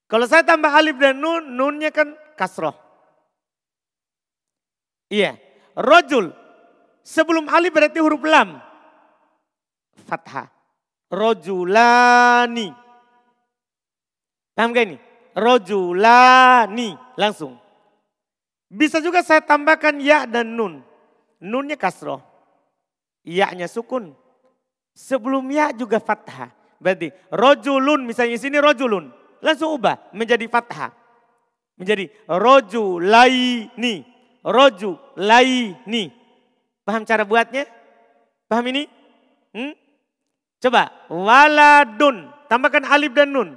Kalau 0.08 0.24
saya 0.24 0.48
tambah 0.48 0.72
alif 0.72 0.96
dan 0.96 1.20
nun, 1.20 1.44
nunnya 1.60 1.92
kan 1.92 2.16
kasroh. 2.40 2.72
Iya. 5.12 5.36
Rojul. 5.76 6.32
Sebelum 7.04 7.52
alif 7.52 7.76
berarti 7.76 8.00
huruf 8.00 8.24
lam. 8.24 8.56
Fathah. 10.08 10.48
Rojulani. 11.12 12.72
Paham 14.56 14.72
gak 14.72 14.86
ini? 14.88 14.98
Rojulani. 15.36 16.96
Langsung. 17.20 17.60
Bisa 18.72 19.04
juga 19.04 19.20
saya 19.22 19.44
tambahkan 19.44 20.00
ya 20.00 20.24
dan 20.24 20.56
nun. 20.56 20.80
Nunnya 21.44 21.76
kasroh. 21.76 22.24
Ya-nya 23.28 23.68
sukun. 23.68 24.16
Sebelum 24.96 25.44
ya 25.52 25.76
juga 25.76 26.00
fathah. 26.00 26.65
Berarti 26.80 27.12
rojulun 27.32 28.04
misalnya 28.04 28.38
sini 28.40 28.60
rojulun. 28.60 29.12
Langsung 29.40 29.78
ubah 29.78 30.12
menjadi 30.12 30.48
fathah. 30.50 30.92
Menjadi 31.76 32.08
rojulaini. 32.28 34.04
Rojulaini. 34.46 36.04
Paham 36.86 37.04
cara 37.04 37.26
buatnya? 37.26 37.66
Paham 38.46 38.66
ini? 38.70 38.86
Hmm? 39.52 39.74
Coba. 40.62 40.94
Waladun. 41.10 42.30
Tambahkan 42.46 42.86
alif 42.86 43.12
dan 43.18 43.34
nun. 43.34 43.50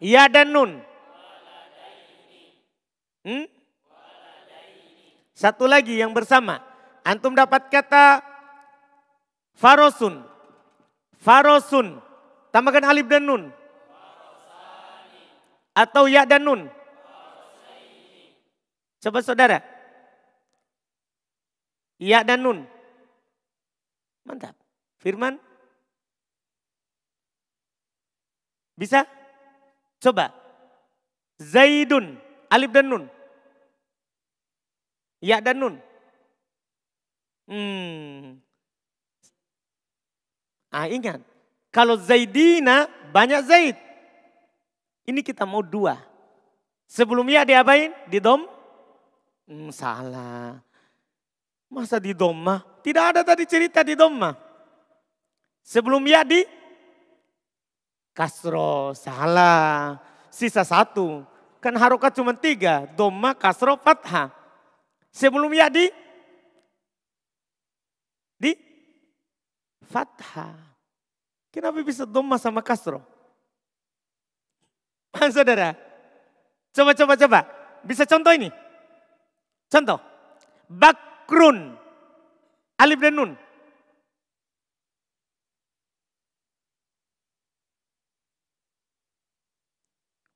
Ya 0.00 0.28
dan 0.28 0.50
nun. 0.50 0.80
Hmm? 3.24 3.48
Satu 5.32 5.64
lagi 5.64 5.98
yang 5.98 6.12
bersama. 6.12 6.60
Antum 7.04 7.36
dapat 7.36 7.68
kata 7.68 8.24
farosun. 9.56 10.33
Farosun. 11.24 12.04
Tambahkan 12.52 12.84
alif 12.84 13.08
dan 13.08 13.24
nun. 13.24 13.42
Atau 15.72 16.04
ya 16.06 16.28
dan 16.28 16.44
nun. 16.44 16.68
Coba 19.00 19.24
saudara. 19.24 19.64
Ya 21.96 22.20
dan 22.20 22.44
nun. 22.44 22.68
Mantap. 24.28 24.52
Firman. 25.00 25.40
Bisa? 28.76 29.08
Coba. 29.98 30.30
Zaidun. 31.40 32.20
Alif 32.52 32.70
dan 32.70 32.86
nun. 32.86 33.04
Ya 35.24 35.40
dan 35.40 35.56
nun. 35.56 35.74
Hmm. 37.48 38.43
Ah 40.74 40.90
ingat. 40.90 41.22
Kalau 41.70 41.94
Zaidina 41.94 42.90
banyak 43.14 43.46
Zaid. 43.46 43.76
Ini 45.06 45.22
kita 45.22 45.46
mau 45.46 45.62
dua. 45.62 46.02
Sebelum 46.90 47.22
ya 47.30 47.46
diapain? 47.46 47.94
Di 48.10 48.18
dom? 48.18 48.42
Hmm, 49.46 49.70
salah. 49.70 50.58
Masa 51.70 52.02
di 52.02 52.10
doma? 52.10 52.58
Tidak 52.82 53.04
ada 53.14 53.22
tadi 53.22 53.46
cerita 53.46 53.86
di 53.86 53.94
doma. 53.94 54.34
Sebelum 55.62 56.02
ya 56.10 56.26
di 56.26 56.42
Kasro, 58.14 58.94
salah. 58.94 59.98
Sisa 60.30 60.62
satu. 60.62 61.26
Kan 61.58 61.74
harokat 61.74 62.14
cuma 62.14 62.34
tiga. 62.34 62.86
Doma, 62.94 63.34
kasro, 63.34 63.74
fathah. 63.78 64.30
Sebelum 65.10 65.50
ya 65.50 65.66
di? 65.70 65.90
Di? 65.90 66.03
Fathah. 69.94 70.58
Kenapa 71.54 71.78
bisa 71.86 72.02
doma 72.02 72.34
sama 72.34 72.58
kasro? 72.66 72.98
Saudara, 75.30 75.78
coba 76.74 76.98
coba 76.98 77.14
coba. 77.14 77.40
Bisa 77.86 78.02
contoh 78.02 78.34
ini? 78.34 78.50
Contoh. 79.70 80.02
Bakrun. 80.66 81.78
Alif 82.74 82.98
dan 82.98 83.14
nun. 83.14 83.30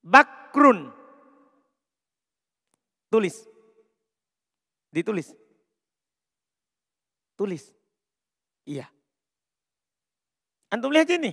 Bakrun. 0.06 0.94
Tulis. 3.10 3.42
Ditulis. 4.94 5.34
Tulis. 7.34 7.74
Iya. 8.62 8.86
Antum 10.68 10.92
lihat 10.92 11.08
ini. 11.08 11.32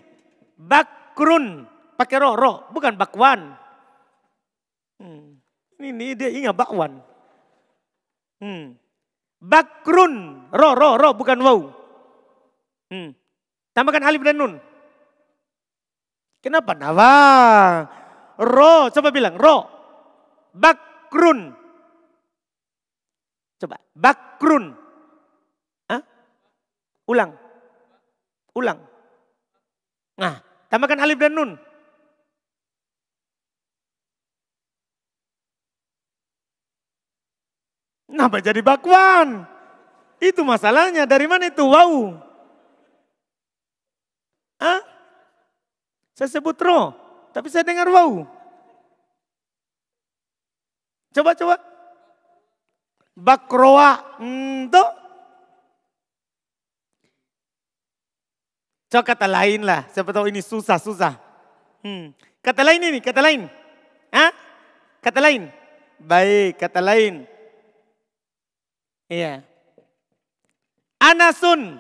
Bakrun. 0.56 1.68
Pakai 1.96 2.18
ro, 2.20 2.36
ro. 2.36 2.68
Bukan 2.72 2.96
bakwan. 2.96 3.56
Hmm. 5.00 5.40
Ini, 5.80 6.16
dia 6.16 6.32
ingat 6.32 6.56
bakwan. 6.56 7.04
Hmm. 8.40 8.80
Bakrun. 9.40 10.48
Ro, 10.52 10.70
ro, 10.76 10.90
ro. 10.96 11.10
Bukan 11.16 11.40
wow. 11.44 11.60
Hmm. 12.92 13.12
Tambahkan 13.76 14.08
alif 14.08 14.24
dan 14.24 14.40
nun. 14.40 14.54
Kenapa? 16.40 16.72
Nawa. 16.78 17.16
Ro, 18.40 18.88
coba 18.92 19.10
bilang 19.12 19.36
ro. 19.36 19.68
Bakrun. 20.56 21.52
Coba, 23.60 23.80
bakrun. 23.92 24.76
Hah? 25.92 26.02
Ulang. 27.12 27.32
Ulang. 28.56 28.95
Nah, 30.16 30.40
tambahkan 30.72 31.04
alif 31.04 31.20
dan 31.20 31.36
nun. 31.36 31.52
Kenapa 38.16 38.40
jadi 38.40 38.64
bakwan? 38.64 39.44
Itu 40.24 40.48
masalahnya. 40.48 41.04
Dari 41.04 41.28
mana 41.28 41.52
itu? 41.52 41.68
Wow. 41.68 42.16
Hah? 44.64 44.80
Saya 46.16 46.32
sebut 46.32 46.56
ro. 46.64 46.96
Tapi 47.36 47.52
saya 47.52 47.68
dengar 47.68 47.92
wow. 47.92 48.24
Coba, 51.12 51.36
coba. 51.36 51.60
Bakroa. 53.20 53.92
Hmm, 54.24 54.72
Coba 58.96 59.12
kata 59.12 59.28
lain 59.28 59.68
lah. 59.68 59.84
Siapa 59.92 60.16
tahu 60.16 60.32
ini 60.32 60.40
susah-susah. 60.40 61.20
Hmm. 61.84 62.16
Kata 62.40 62.64
lain 62.64 62.80
ini, 62.80 63.04
kata 63.04 63.20
lain. 63.20 63.52
Hah? 64.08 64.32
Kata 65.04 65.20
lain. 65.20 65.52
Baik, 66.00 66.56
kata 66.56 66.80
lain. 66.80 67.28
Iya. 69.12 69.44
Anasun. 70.96 71.76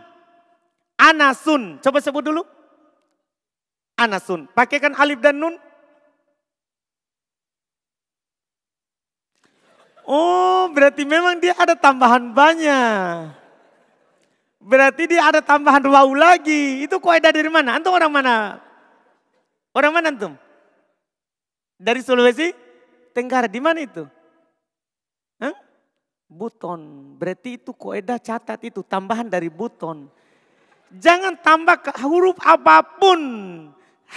Anasun. 0.99 1.79
Coba 1.79 2.03
sebut 2.03 2.19
dulu. 2.19 2.43
Anasun. 3.95 4.51
Pakaikan 4.51 4.91
alif 4.99 5.23
dan 5.23 5.39
nun. 5.39 5.55
Oh, 10.03 10.67
berarti 10.75 11.07
memang 11.07 11.39
dia 11.39 11.55
ada 11.55 11.79
tambahan 11.79 12.35
banyak. 12.35 13.44
Berarti 14.65 15.05
dia 15.05 15.29
ada 15.29 15.45
tambahan 15.45 15.85
wau 15.85 16.17
lagi. 16.17 16.81
Itu 16.81 16.97
kaidah 16.97 17.29
dari 17.29 17.45
mana? 17.53 17.77
Antum 17.77 17.93
orang 17.93 18.09
mana? 18.09 18.57
Orang 19.77 19.93
mana 19.93 20.09
antum? 20.09 20.33
Dari 21.77 22.01
Sulawesi 22.01 22.49
Tenggara. 23.13 23.45
Di 23.45 23.61
mana 23.61 23.85
itu? 23.85 24.09
Hah? 25.37 25.53
Buton. 26.25 27.13
Berarti 27.21 27.61
itu 27.61 27.77
kaidah 27.77 28.17
catat 28.17 28.57
itu 28.65 28.81
tambahan 28.81 29.29
dari 29.29 29.53
buton. 29.53 30.09
Jangan 30.97 31.37
tambah 31.45 31.85
huruf 32.01 32.41
apa 32.41 32.81
pun. 32.81 33.21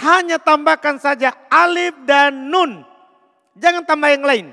Hanya 0.01 0.41
tambahkan 0.41 0.97
saja 0.97 1.29
alif 1.53 1.93
dan 2.09 2.49
nun. 2.49 2.81
Jangan 3.53 3.85
tambah 3.85 4.09
yang 4.09 4.25
lain. 4.25 4.47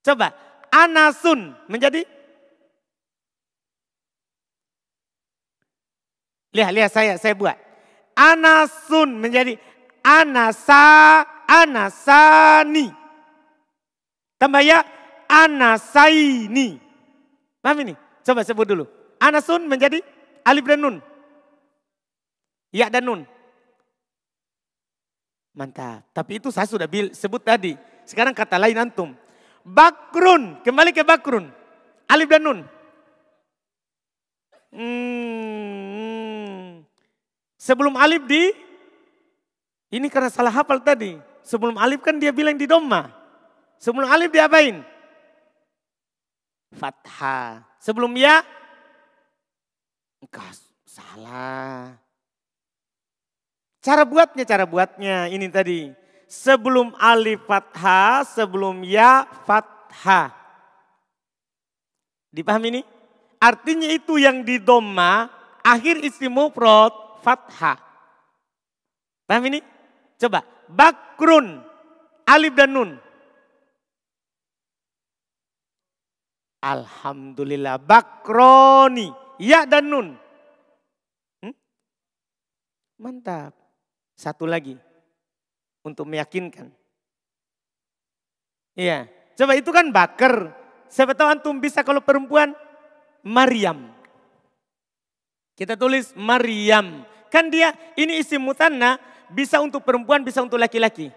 Coba, 0.00 0.32
anasun 0.72 1.52
menjadi 1.68 2.15
Lihat, 6.56 6.72
lihat 6.72 6.90
saya, 6.90 7.12
saya 7.20 7.36
buat. 7.36 7.52
Anasun 8.16 9.20
menjadi 9.20 9.60
anasa, 10.00 11.20
anasani. 11.44 12.88
Tambah 14.40 14.64
ya, 14.64 14.80
anasaini. 15.28 16.80
Paham 17.60 17.84
ini? 17.84 17.94
Coba 18.24 18.40
sebut 18.40 18.64
dulu. 18.64 18.88
Anasun 19.20 19.68
menjadi 19.68 20.00
alif 20.48 20.64
dan 20.64 20.80
nun. 20.80 20.96
Ya 22.72 22.88
dan 22.88 23.04
nun. 23.04 23.20
Mantap. 25.52 26.08
Tapi 26.16 26.40
itu 26.40 26.48
saya 26.48 26.64
sudah 26.64 26.88
sebut 27.12 27.44
tadi. 27.44 27.76
Sekarang 28.08 28.32
kata 28.32 28.56
lain 28.56 28.80
antum. 28.80 29.12
Bakrun. 29.60 30.64
Kembali 30.64 30.92
ke 30.92 31.04
bakrun. 31.04 31.52
Alif 32.08 32.28
dan 32.28 32.42
nun. 32.44 32.58
Hmm. 34.72 36.05
Sebelum 37.66 37.98
alif 37.98 38.22
di, 38.30 38.54
ini 39.90 40.06
karena 40.06 40.30
salah 40.30 40.54
hafal 40.54 40.78
tadi. 40.78 41.18
Sebelum 41.42 41.74
alif 41.82 41.98
kan 41.98 42.14
dia 42.14 42.30
bilang 42.30 42.54
di 42.54 42.62
doma. 42.62 43.10
Sebelum 43.82 44.06
alif 44.06 44.30
diapain? 44.30 44.86
Fathah. 46.78 47.66
Sebelum 47.82 48.14
ya, 48.14 48.46
enggak 50.22 50.54
salah. 50.86 51.98
Cara 53.82 54.06
buatnya, 54.06 54.46
cara 54.46 54.62
buatnya 54.62 55.26
ini 55.34 55.50
tadi. 55.50 55.90
Sebelum 56.30 56.94
alif 57.02 57.50
fathah, 57.50 58.22
sebelum 58.30 58.86
ya 58.86 59.26
fathah. 59.42 60.30
Dipahami 62.30 62.78
ini? 62.78 62.82
Artinya 63.42 63.90
itu 63.90 64.22
yang 64.22 64.46
di 64.46 64.62
doma, 64.62 65.26
akhir 65.66 65.98
isim 66.06 66.30
mufrad 66.30 67.05
fathah. 67.26 67.74
Paham 69.26 69.50
ini? 69.50 69.58
Coba. 70.14 70.46
Bakrun. 70.70 71.58
Alif 72.30 72.54
dan 72.54 72.70
nun. 72.70 72.90
Alhamdulillah. 76.62 77.82
Bakroni. 77.82 79.10
Ya 79.42 79.66
dan 79.66 79.90
nun. 79.90 80.14
Hmm? 81.42 81.54
Mantap. 83.02 83.58
Satu 84.14 84.46
lagi. 84.46 84.78
Untuk 85.82 86.06
meyakinkan. 86.06 86.70
Iya. 88.78 89.10
Coba 89.34 89.58
itu 89.58 89.74
kan 89.74 89.90
bakar. 89.90 90.54
Siapa 90.86 91.18
tahu 91.18 91.26
antum 91.34 91.58
bisa 91.58 91.82
kalau 91.82 91.98
perempuan 91.98 92.54
Maryam. 93.26 93.90
Kita 95.58 95.74
tulis 95.74 96.14
Maryam. 96.14 97.15
Kan 97.36 97.52
dia 97.52 97.76
ini 98.00 98.24
isim 98.24 98.40
mutanna 98.40 98.96
bisa 99.28 99.60
untuk 99.60 99.84
perempuan 99.84 100.24
bisa 100.24 100.40
untuk 100.40 100.56
laki-laki. 100.56 101.12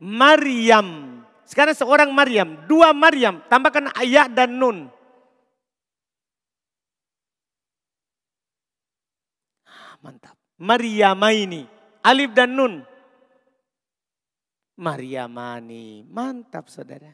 Maryam. 0.00 1.20
Sekarang 1.44 1.76
seorang 1.76 2.08
Maryam, 2.08 2.64
dua 2.64 2.96
Maryam, 2.96 3.44
tambahkan 3.52 3.92
ayat 3.92 4.32
dan 4.32 4.56
nun. 4.56 4.88
Mantap. 10.00 10.40
Maryamaini, 10.56 11.68
alif 12.00 12.32
dan 12.32 12.56
nun. 12.56 12.80
Maryamani, 14.80 16.00
mantap 16.08 16.72
saudara. 16.72 17.12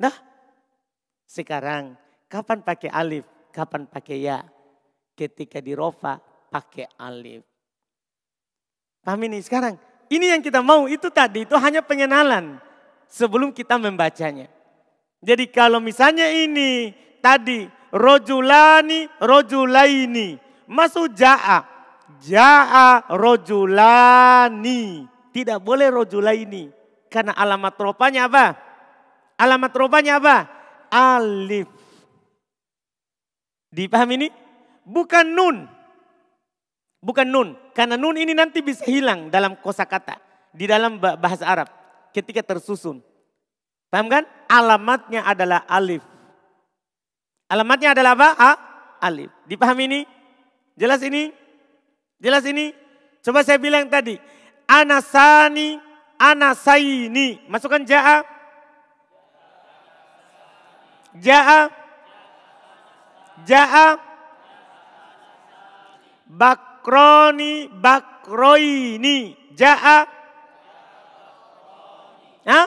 Nah, 0.00 0.16
sekarang 1.28 1.92
kapan 2.24 2.64
pakai 2.64 2.88
alif? 2.88 3.28
Kapan 3.52 3.84
pakai 3.84 4.16
ya? 4.16 4.40
Ketika 5.12 5.60
di 5.60 5.76
rofa 5.76 6.16
pakai 6.48 6.88
alif. 6.96 7.55
Paham 9.06 9.22
ini 9.30 9.38
sekarang? 9.38 9.78
Ini 10.10 10.34
yang 10.34 10.42
kita 10.42 10.66
mau 10.66 10.90
itu 10.90 11.06
tadi 11.14 11.46
itu 11.46 11.54
hanya 11.54 11.78
pengenalan 11.78 12.58
sebelum 13.06 13.54
kita 13.54 13.78
membacanya. 13.78 14.50
Jadi 15.22 15.46
kalau 15.46 15.78
misalnya 15.78 16.26
ini 16.26 16.90
tadi 17.22 17.70
rojulani 17.94 19.06
rojulaini 19.22 20.42
masuk 20.66 21.14
ja'a. 21.14 21.62
Ja'a 22.18 23.06
rojulani. 23.14 25.06
Tidak 25.30 25.62
boleh 25.62 25.86
rojulaini. 25.86 26.74
Karena 27.06 27.30
alamat 27.38 27.78
ropanya 27.78 28.26
apa? 28.26 28.46
Alamat 29.38 29.72
ropanya 29.78 30.18
apa? 30.18 30.36
Alif. 30.90 31.70
Dipahami 33.70 34.14
ini? 34.18 34.28
Bukan 34.82 35.26
nun. 35.30 35.75
Bukan 37.00 37.26
nun. 37.28 37.48
Karena 37.76 37.94
nun 38.00 38.16
ini 38.16 38.32
nanti 38.32 38.64
bisa 38.64 38.84
hilang 38.88 39.28
dalam 39.28 39.56
kosakata 39.60 40.16
Di 40.56 40.64
dalam 40.64 40.96
bahasa 40.96 41.44
Arab. 41.44 41.68
Ketika 42.12 42.40
tersusun. 42.40 43.04
Paham 43.92 44.08
kan? 44.08 44.24
Alamatnya 44.48 45.22
adalah 45.28 45.68
alif. 45.68 46.02
Alamatnya 47.46 47.92
adalah 47.92 48.16
apa? 48.16 48.28
A, 48.40 48.50
alif. 49.04 49.30
Dipahami 49.44 49.84
ini? 49.86 50.00
Jelas 50.74 51.04
ini? 51.04 51.30
Jelas 52.16 52.42
ini? 52.48 52.72
Coba 53.20 53.44
saya 53.44 53.60
bilang 53.60 53.86
tadi. 53.92 54.16
Anasani, 54.64 55.76
anasaini. 56.16 57.44
Masukkan 57.46 57.84
ja'a. 57.84 58.24
Ja'a. 61.20 61.60
Ja'a 63.44 63.86
bakroni 66.86 67.66
bakroini. 67.66 69.34
Ja'a 69.58 70.06
Hah? 72.46 72.66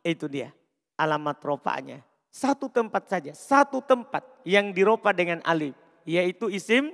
Itu 0.00 0.32
dia 0.32 0.48
alamat 0.96 1.36
ropanya. 1.44 2.00
Satu 2.32 2.72
tempat 2.72 3.04
saja, 3.06 3.36
satu 3.36 3.84
tempat 3.84 4.24
yang 4.48 4.72
diropa 4.72 5.12
dengan 5.12 5.44
alif. 5.44 5.76
Yaitu 6.08 6.48
isim 6.48 6.88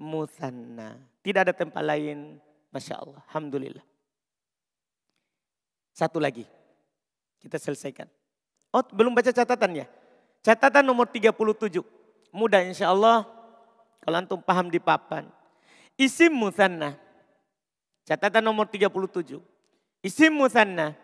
musanna. 0.00 0.96
Tidak 1.20 1.40
ada 1.44 1.52
tempat 1.52 1.84
lain. 1.84 2.40
Masya 2.72 3.04
Allah, 3.04 3.20
Alhamdulillah. 3.28 3.84
Satu 5.92 6.16
lagi, 6.16 6.48
kita 7.42 7.60
selesaikan. 7.60 8.08
Oh 8.72 8.80
belum 8.80 9.12
baca 9.12 9.28
catatannya. 9.28 9.84
Catatan 10.40 10.86
nomor 10.86 11.04
37. 11.04 11.84
Mudah 12.32 12.64
insya 12.64 12.88
Allah 12.94 13.39
kalau 14.00 14.16
antum 14.18 14.40
paham 14.40 14.72
di 14.72 14.80
papan. 14.80 15.28
Isim 16.00 16.32
musanna. 16.32 16.96
Catatan 18.08 18.42
nomor 18.42 18.66
37. 18.66 19.36
Isim 20.00 20.32
musanna 20.32 20.96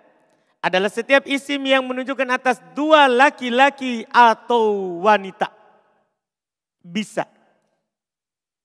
adalah 0.65 0.89
setiap 0.89 1.29
isim 1.29 1.61
yang 1.69 1.85
menunjukkan 1.85 2.27
atas 2.33 2.59
dua 2.73 3.07
laki-laki 3.07 4.09
atau 4.09 4.99
wanita. 5.05 5.53
Bisa. 6.81 7.29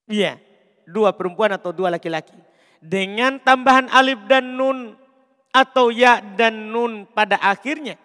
Iya, 0.08 0.40
dua 0.88 1.12
perempuan 1.12 1.52
atau 1.54 1.76
dua 1.76 1.92
laki-laki. 1.92 2.34
Dengan 2.82 3.38
tambahan 3.38 3.92
alif 3.92 4.18
dan 4.26 4.58
nun 4.58 4.96
atau 5.52 5.92
ya 5.92 6.24
dan 6.40 6.72
nun 6.72 7.06
pada 7.12 7.38
akhirnya 7.38 8.00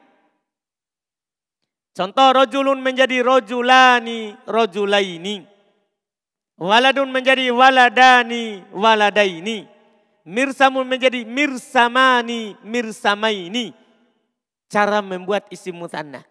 Contoh 1.96 2.28
rojulun 2.28 2.84
menjadi 2.84 3.24
rojulani, 3.24 4.36
rojulaini. 4.44 5.56
Waladun 6.57 7.12
menjadi 7.12 7.53
waladani, 7.53 8.64
waladaini. 8.73 9.69
Mirsamun 10.27 10.88
menjadi 10.88 11.23
mirsamani, 11.23 12.57
mirsamaini. 12.64 13.77
Cara 14.66 15.05
membuat 15.05 15.47
isim 15.53 15.77
mutanna. 15.77 16.25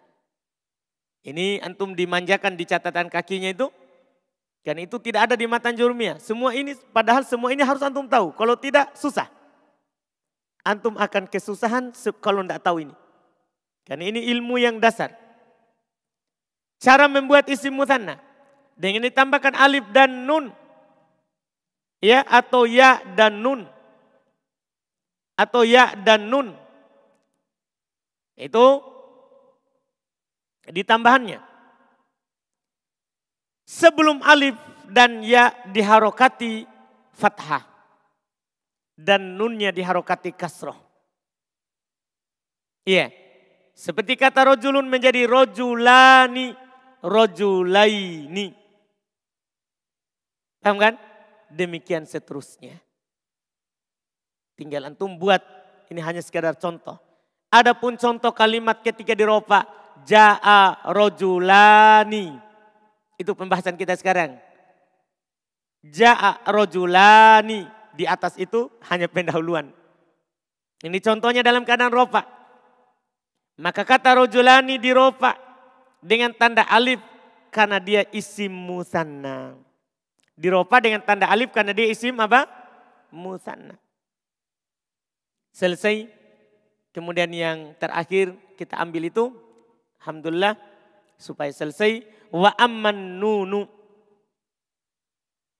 Ini 1.22 1.62
antum 1.62 1.94
dimanjakan 1.94 2.58
di 2.58 2.66
catatan 2.66 3.06
kakinya 3.08 3.54
itu. 3.54 3.70
Kan 4.66 4.82
itu 4.82 4.98
tidak 4.98 5.30
ada 5.30 5.34
di 5.38 5.46
matan 5.46 5.78
jurumia. 5.78 6.18
Semua 6.18 6.50
ini, 6.52 6.74
padahal 6.90 7.22
semua 7.22 7.54
ini 7.54 7.62
harus 7.62 7.80
antum 7.80 8.04
tahu. 8.10 8.34
Kalau 8.34 8.58
tidak, 8.58 8.90
susah. 8.98 9.30
Antum 10.66 10.98
akan 10.98 11.30
kesusahan 11.30 11.94
kalau 12.18 12.42
tidak 12.42 12.66
tahu 12.66 12.82
ini. 12.82 12.94
Karena 13.86 14.10
ini 14.10 14.26
ilmu 14.34 14.58
yang 14.58 14.82
dasar. 14.82 15.14
Cara 16.82 17.06
membuat 17.06 17.46
isim 17.46 17.70
musanna 17.70 18.18
dengan 18.76 19.08
ditambahkan 19.08 19.56
alif 19.56 19.88
dan 19.90 20.28
nun. 20.28 20.52
Ya 22.04 22.20
atau 22.28 22.68
ya 22.68 23.00
dan 23.16 23.40
nun. 23.40 23.64
Atau 25.34 25.64
ya 25.64 25.96
dan 25.96 26.28
nun. 26.28 26.52
Itu 28.36 28.84
ditambahannya. 30.68 31.40
Sebelum 33.66 34.20
alif 34.22 34.54
dan 34.92 35.24
ya 35.24 35.50
diharokati 35.72 36.68
fathah. 37.16 37.64
Dan 38.96 39.36
nunnya 39.36 39.72
diharokati 39.72 40.32
kasroh. 40.36 40.76
Iya. 42.84 43.12
Seperti 43.76 44.16
kata 44.16 44.56
rojulun 44.56 44.88
menjadi 44.88 45.28
rojulani 45.28 46.56
rojulaini. 47.04 48.65
Paham 50.66 50.82
kan? 50.82 50.98
Demikian 51.46 52.02
seterusnya. 52.10 52.74
Tinggal 54.58 54.90
antum 54.90 55.14
buat, 55.14 55.38
ini 55.94 56.02
hanya 56.02 56.18
sekedar 56.18 56.58
contoh. 56.58 56.98
Adapun 57.54 57.94
contoh 57.94 58.34
kalimat 58.34 58.82
ketika 58.82 59.14
diropa, 59.14 59.62
ja'a 60.02 60.90
rojulani. 60.90 62.34
Itu 63.14 63.38
pembahasan 63.38 63.78
kita 63.78 63.94
sekarang. 63.94 64.42
Ja'a 65.86 66.42
rojulani. 66.50 67.70
Di 67.94 68.02
atas 68.02 68.34
itu 68.34 68.66
hanya 68.90 69.06
pendahuluan. 69.06 69.70
Ini 70.82 70.98
contohnya 70.98 71.46
dalam 71.46 71.62
keadaan 71.62 71.94
ropa. 71.94 72.26
Maka 73.62 73.86
kata 73.86 74.18
rojulani 74.18 74.82
di 74.82 74.90
ropa 74.90 75.38
dengan 76.02 76.34
tanda 76.34 76.66
alif 76.66 76.98
karena 77.54 77.78
dia 77.78 78.02
isim 78.10 78.50
musanna. 78.50 79.62
Diropa 80.36 80.76
dengan 80.84 81.00
tanda 81.00 81.32
alif 81.32 81.48
karena 81.50 81.72
dia 81.72 81.88
isim 81.88 82.12
apa? 82.20 82.44
Musanna. 83.08 83.80
Selesai. 85.56 86.12
Kemudian 86.92 87.32
yang 87.32 87.72
terakhir 87.80 88.36
kita 88.60 88.76
ambil 88.76 89.08
itu. 89.08 89.32
Alhamdulillah. 90.04 90.60
Supaya 91.16 91.48
selesai. 91.48 92.04
Wa 92.28 92.52
amman 92.60 93.16
nunu. 93.16 93.64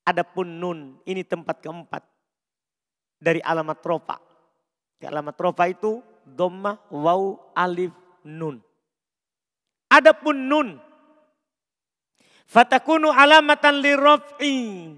Adapun 0.05 0.61
nun. 0.61 1.01
Ini 1.09 1.25
tempat 1.25 1.65
keempat. 1.65 2.05
Dari 3.17 3.41
alamat 3.41 3.81
ropa. 3.81 4.21
Alamat 5.01 5.37
ropa 5.41 5.65
itu. 5.73 6.05
Doma, 6.27 6.75
waw, 6.91 7.55
alif, 7.55 7.95
nun. 8.27 8.59
Adapun 9.87 10.37
nun. 10.51 10.69
Fatakunu 12.47 13.11
alamatan 13.11 13.83
lirraf'i. 13.83 14.95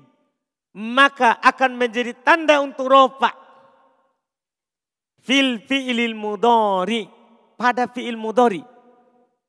Maka 0.78 1.40
akan 1.40 1.80
menjadi 1.80 2.12
tanda 2.20 2.60
untuk 2.60 2.92
ropa. 2.92 3.32
Fil 5.24 5.58
fi'ilil 5.64 6.14
mudori. 6.14 7.08
Pada 7.58 7.88
fi'il 7.90 8.14
mudori. 8.14 8.62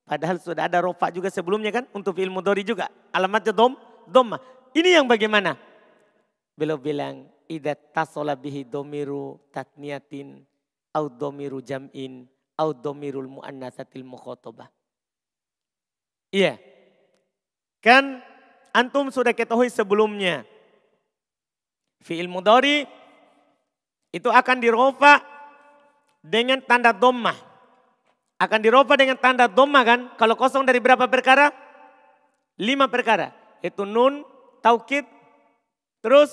Padahal 0.08 0.42
sudah 0.42 0.66
ada 0.66 0.82
rofa 0.82 1.14
juga 1.14 1.30
sebelumnya 1.30 1.70
kan. 1.70 1.86
Untuk 1.94 2.18
fi'il 2.18 2.32
mudori 2.32 2.66
juga. 2.66 2.90
Alamatnya 3.14 3.54
dom, 3.54 3.78
doma. 4.08 4.40
Ini 4.74 4.98
yang 4.98 5.06
bagaimana? 5.06 5.60
Beliau 6.56 6.80
bilang. 6.80 7.28
Ida 7.50 7.76
tasola 7.76 8.34
bihi 8.34 8.66
domiru 8.66 9.38
tatniatin. 9.54 10.42
Au 10.96 11.12
domiru 11.12 11.62
jam'in. 11.62 12.26
Au 12.58 12.74
domirul 12.74 13.28
mu'annasatil 13.28 14.08
mukhotobah. 14.08 14.72
Iya. 16.34 16.58
Kan 17.80 18.20
antum 18.76 19.08
sudah 19.10 19.32
ketahui 19.32 19.72
sebelumnya. 19.72 20.44
Fi'il 22.04 22.32
mudori 22.32 22.88
itu 24.10 24.30
akan 24.32 24.58
dirofa 24.60 25.22
dengan 26.24 26.60
tanda 26.64 26.96
domah. 26.96 27.36
Akan 28.40 28.64
dirofa 28.64 28.96
dengan 28.96 29.20
tanda 29.20 29.52
domah 29.52 29.84
kan. 29.84 30.00
Kalau 30.16 30.36
kosong 30.40 30.64
dari 30.64 30.80
berapa 30.80 31.08
perkara? 31.12 31.52
Lima 32.60 32.88
perkara. 32.88 33.36
Itu 33.60 33.84
nun, 33.84 34.24
taukid, 34.64 35.04
terus 36.00 36.32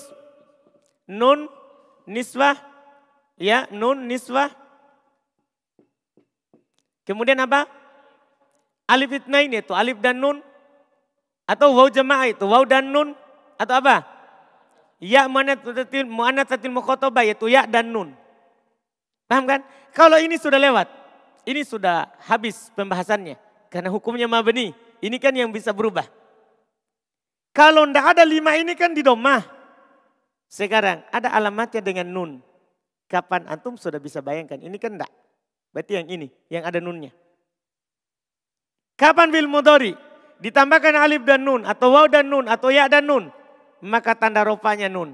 nun, 1.07 1.51
niswah, 2.07 2.55
ya 3.35 3.67
nun, 3.71 4.07
niswah. 4.07 4.51
Kemudian 7.03 7.39
apa? 7.43 7.67
Alif 8.87 9.23
itnain 9.23 9.51
itu, 9.51 9.75
alif 9.75 9.99
dan 9.99 10.19
nun. 10.19 10.39
Atau 11.47 11.71
waw 11.71 11.87
jamaah 11.87 12.27
itu, 12.27 12.43
waw 12.43 12.67
dan 12.67 12.91
nun. 12.91 13.15
Atau 13.55 13.79
apa? 13.79 14.03
Ya 14.99 15.25
mu'anatsatil 15.31 16.73
mukhotobah 16.73 17.23
yaitu 17.23 17.47
ya 17.47 17.63
dan 17.63 17.87
nun. 17.87 18.11
Paham 19.31 19.47
kan? 19.47 19.63
Kalau 19.95 20.19
ini 20.19 20.35
sudah 20.35 20.59
lewat, 20.59 20.91
ini 21.47 21.63
sudah 21.63 22.11
habis 22.27 22.67
pembahasannya. 22.75 23.39
Karena 23.71 23.87
hukumnya 23.87 24.27
mabni, 24.27 24.75
ini 24.99 25.17
kan 25.17 25.31
yang 25.31 25.49
bisa 25.49 25.71
berubah. 25.71 26.05
Kalau 27.55 27.87
ndak 27.89 28.13
ada 28.13 28.23
lima 28.27 28.53
ini 28.59 28.77
kan 28.77 28.93
di 28.93 29.01
domah. 29.01 29.41
Sekarang 30.47 31.03
ada 31.09 31.31
alamatnya 31.33 31.81
dengan 31.81 32.07
nun. 32.07 32.31
Kapan 33.07 33.47
antum 33.47 33.79
sudah 33.79 33.99
bisa 34.03 34.19
bayangkan? 34.19 34.59
Ini 34.59 34.75
kan 34.79 34.99
enggak. 34.99 35.11
Berarti 35.71 35.95
yang 35.95 36.07
ini, 36.11 36.27
yang 36.51 36.63
ada 36.67 36.79
nunnya. 36.83 37.11
Kapan 38.99 39.31
bil 39.31 39.47
mudori? 39.47 39.95
Ditambahkan 40.37 40.95
alif 40.97 41.25
dan 41.25 41.41
nun 41.41 41.65
atau 41.65 41.93
waw 41.93 42.05
dan 42.05 42.29
nun 42.29 42.45
atau 42.45 42.69
ya 42.69 42.85
dan 42.89 43.05
nun, 43.05 43.29
maka 43.81 44.13
tanda 44.13 44.45
rofanya 44.45 44.89
nun. 44.89 45.13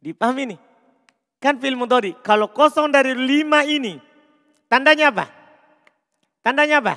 Dipahami 0.00 0.56
nih? 0.56 0.60
Kan 1.40 1.60
fil 1.60 1.76
mudhari. 1.76 2.16
Kalau 2.20 2.52
kosong 2.52 2.88
dari 2.92 3.12
lima 3.12 3.64
ini, 3.64 4.00
tandanya 4.68 5.12
apa? 5.12 5.28
Tandanya 6.40 6.80
apa? 6.80 6.94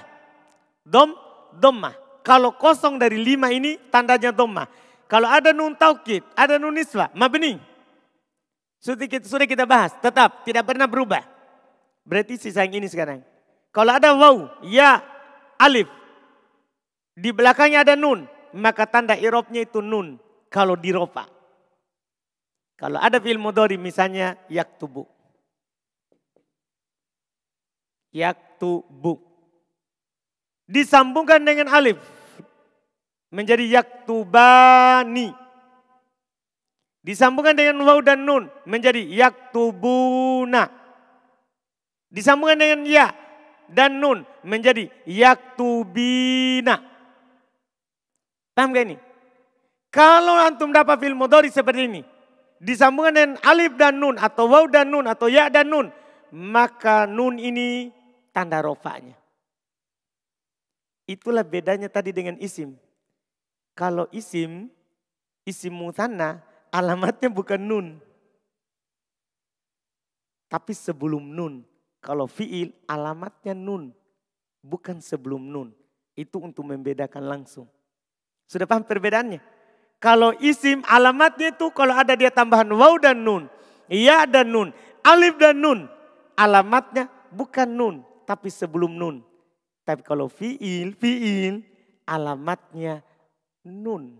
Dom, 0.84 1.16
domma. 1.56 1.92
Kalau 2.24 2.56
kosong 2.56 2.96
dari 2.96 3.20
lima 3.20 3.52
ini, 3.52 3.76
tandanya 3.92 4.32
domma. 4.32 4.68
Kalau 5.12 5.28
ada 5.28 5.52
nun 5.52 5.76
taukid, 5.76 6.24
ada 6.36 6.56
nun 6.56 6.76
niswa, 6.76 7.12
mabni. 7.12 7.60
Sudah 8.80 9.08
kita, 9.08 9.28
sudah 9.28 9.48
kita 9.48 9.64
bahas, 9.64 9.96
tetap 10.00 10.44
tidak 10.44 10.68
pernah 10.68 10.88
berubah. 10.88 11.24
Berarti 12.04 12.36
sisa 12.36 12.68
yang 12.68 12.84
ini 12.84 12.88
sekarang. 12.92 13.24
Kalau 13.74 13.98
ada 13.98 14.14
waw, 14.14 14.62
ya, 14.62 15.02
alif. 15.58 15.90
Di 17.18 17.34
belakangnya 17.34 17.82
ada 17.82 17.98
nun. 17.98 18.30
Maka 18.54 18.86
tanda 18.86 19.18
irobnya 19.18 19.66
itu 19.66 19.82
nun. 19.82 20.22
Kalau 20.54 20.78
diropa. 20.78 21.26
Kalau 22.78 23.02
ada 23.02 23.18
fi'il 23.18 23.42
mudhari 23.42 23.82
misalnya 23.82 24.38
yaktubu. 24.46 25.10
Yaktubu. 28.14 29.18
Disambungkan 30.70 31.42
dengan 31.42 31.74
alif. 31.74 31.98
Menjadi 33.34 33.66
yaktubani. 33.82 35.34
Disambungkan 37.02 37.58
dengan 37.58 37.82
waw 37.82 38.06
dan 38.06 38.22
nun. 38.22 38.54
Menjadi 38.70 39.02
yaktubuna. 39.02 40.70
Disambungkan 42.14 42.62
dengan 42.62 42.86
ya 42.86 43.23
dan 43.70 44.00
nun 44.00 44.26
menjadi 44.44 44.90
yaktubina. 45.08 46.80
Paham 48.54 48.70
gak 48.74 48.86
ini? 48.86 48.98
Kalau 49.94 50.38
antum 50.42 50.74
dapat 50.74 50.98
film 51.02 51.22
mudhari 51.22 51.54
seperti 51.54 51.86
ini, 51.86 52.02
disambungkan 52.58 53.14
dengan 53.14 53.34
alif 53.46 53.78
dan 53.78 53.98
nun 53.98 54.18
atau 54.18 54.50
waw 54.50 54.66
dan 54.66 54.90
nun 54.90 55.06
atau 55.06 55.30
ya 55.30 55.50
dan 55.54 55.70
nun, 55.70 55.88
maka 56.34 57.06
nun 57.06 57.38
ini 57.38 57.94
tanda 58.34 58.62
rofanya. 58.62 59.14
Itulah 61.06 61.46
bedanya 61.46 61.92
tadi 61.92 62.16
dengan 62.16 62.40
isim. 62.40 62.74
Kalau 63.78 64.10
isim, 64.10 64.72
isim 65.46 65.74
mutanna 65.74 66.42
alamatnya 66.74 67.30
bukan 67.30 67.62
nun. 67.62 67.88
Tapi 70.50 70.74
sebelum 70.74 71.22
nun. 71.22 71.73
Kalau 72.04 72.28
fiil 72.28 72.76
alamatnya 72.84 73.56
nun, 73.56 73.96
bukan 74.60 75.00
sebelum 75.00 75.40
nun. 75.40 75.72
Itu 76.20 76.44
untuk 76.44 76.68
membedakan 76.68 77.24
langsung. 77.24 77.72
Sudah 78.44 78.68
paham 78.68 78.84
perbedaannya? 78.84 79.40
Kalau 80.04 80.36
isim 80.44 80.84
alamatnya 80.84 81.56
itu 81.56 81.72
kalau 81.72 81.96
ada 81.96 82.12
dia 82.20 82.28
tambahan 82.28 82.68
waw 82.76 83.00
dan 83.00 83.24
nun. 83.24 83.48
Ya 83.88 84.28
dan 84.28 84.52
nun. 84.52 84.76
Alif 85.00 85.40
dan 85.40 85.64
nun. 85.64 85.88
Alamatnya 86.36 87.08
bukan 87.32 87.72
nun. 87.72 87.96
Tapi 88.28 88.52
sebelum 88.52 88.92
nun. 89.00 89.24
Tapi 89.88 90.04
kalau 90.04 90.28
fiil, 90.28 90.92
fiil 90.92 91.64
alamatnya 92.04 93.00
nun. 93.64 94.20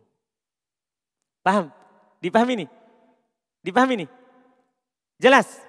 Paham? 1.44 1.68
Dipahami 2.24 2.64
nih? 2.64 2.70
Dipahami 3.60 4.08
nih? 4.08 4.10
Jelas? 5.20 5.60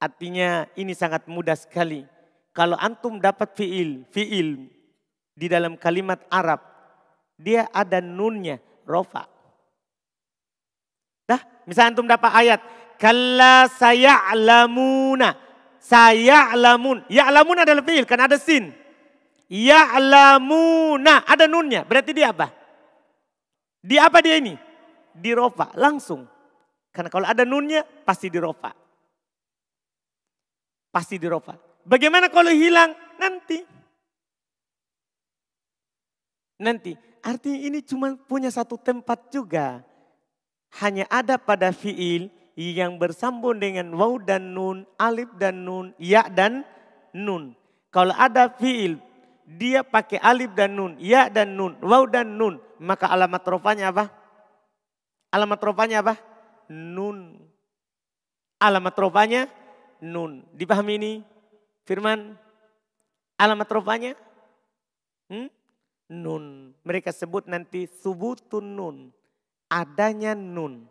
Artinya 0.00 0.64
ini 0.80 0.96
sangat 0.96 1.28
mudah 1.28 1.52
sekali. 1.52 2.08
Kalau 2.56 2.74
antum 2.80 3.20
dapat 3.20 3.52
fiil, 3.52 4.08
fiil 4.08 4.64
di 5.36 5.46
dalam 5.46 5.76
kalimat 5.76 6.24
Arab, 6.32 6.64
dia 7.36 7.68
ada 7.68 8.00
nunnya, 8.00 8.58
rofa. 8.88 9.28
Dah, 11.28 11.40
misalnya 11.68 11.88
antum 11.94 12.08
dapat 12.08 12.32
ayat, 12.32 12.60
kalla 12.96 13.68
saya'lamuna, 13.68 15.36
saya'lamun. 15.84 17.04
Ya'lamun 17.12 17.62
adalah 17.62 17.84
fiil, 17.84 18.08
kan 18.08 18.24
ada 18.24 18.40
sin. 18.40 18.72
Ya'lamuna, 19.52 21.28
ada 21.28 21.44
nunnya, 21.44 21.84
berarti 21.84 22.16
dia 22.16 22.32
apa? 22.32 22.48
Di 23.84 24.00
apa 24.00 24.24
dia 24.24 24.40
ini? 24.40 24.56
Di 25.12 25.30
rofa, 25.36 25.76
langsung. 25.76 26.24
Karena 26.88 27.12
kalau 27.12 27.28
ada 27.28 27.44
nunnya, 27.44 27.84
pasti 27.84 28.32
di 28.32 28.40
rofa. 28.40 28.74
Pasti 30.90 31.16
dirofa. 31.16 31.54
Bagaimana 31.86 32.26
kalau 32.26 32.50
hilang? 32.50 32.94
Nanti. 33.18 33.58
Nanti. 36.60 36.92
artinya 37.20 37.60
ini 37.68 37.84
cuma 37.84 38.16
punya 38.16 38.48
satu 38.48 38.80
tempat 38.80 39.28
juga. 39.28 39.84
Hanya 40.80 41.04
ada 41.12 41.36
pada 41.36 41.68
fiil 41.68 42.32
yang 42.56 42.96
bersambung 43.00 43.60
dengan 43.60 43.92
waw 43.96 44.20
dan 44.20 44.52
nun, 44.52 44.88
alif 44.96 45.28
dan 45.36 45.64
nun, 45.64 45.92
ya 46.00 46.28
dan 46.28 46.64
nun. 47.12 47.56
Kalau 47.92 48.14
ada 48.16 48.48
fiil 48.52 49.00
dia 49.44 49.82
pakai 49.82 50.20
alif 50.20 50.52
dan 50.54 50.76
nun, 50.76 50.92
ya 50.96 51.28
dan 51.28 51.56
nun, 51.56 51.76
waw 51.80 52.04
dan 52.08 52.36
nun, 52.36 52.56
maka 52.80 53.08
alamat 53.08 53.42
rofanya 53.44 53.92
apa? 53.92 54.08
Alamat 55.30 55.60
rofanya 55.62 55.96
apa? 56.04 56.14
Nun. 56.70 57.36
Alamat 58.60 58.94
rofanya 58.96 59.48
nun. 60.02 60.44
Dipahami 60.56 60.96
ini? 60.96 61.12
Firman? 61.84 62.34
Alamat 63.40 63.68
rofanya? 63.72 64.12
Hmm? 65.28 65.48
Nun. 66.10 66.74
Mereka 66.84 67.14
sebut 67.14 67.46
nanti 67.46 67.88
subutun 67.88 68.76
nun. 68.76 68.96
Adanya 69.70 70.34
nun. 70.34 70.88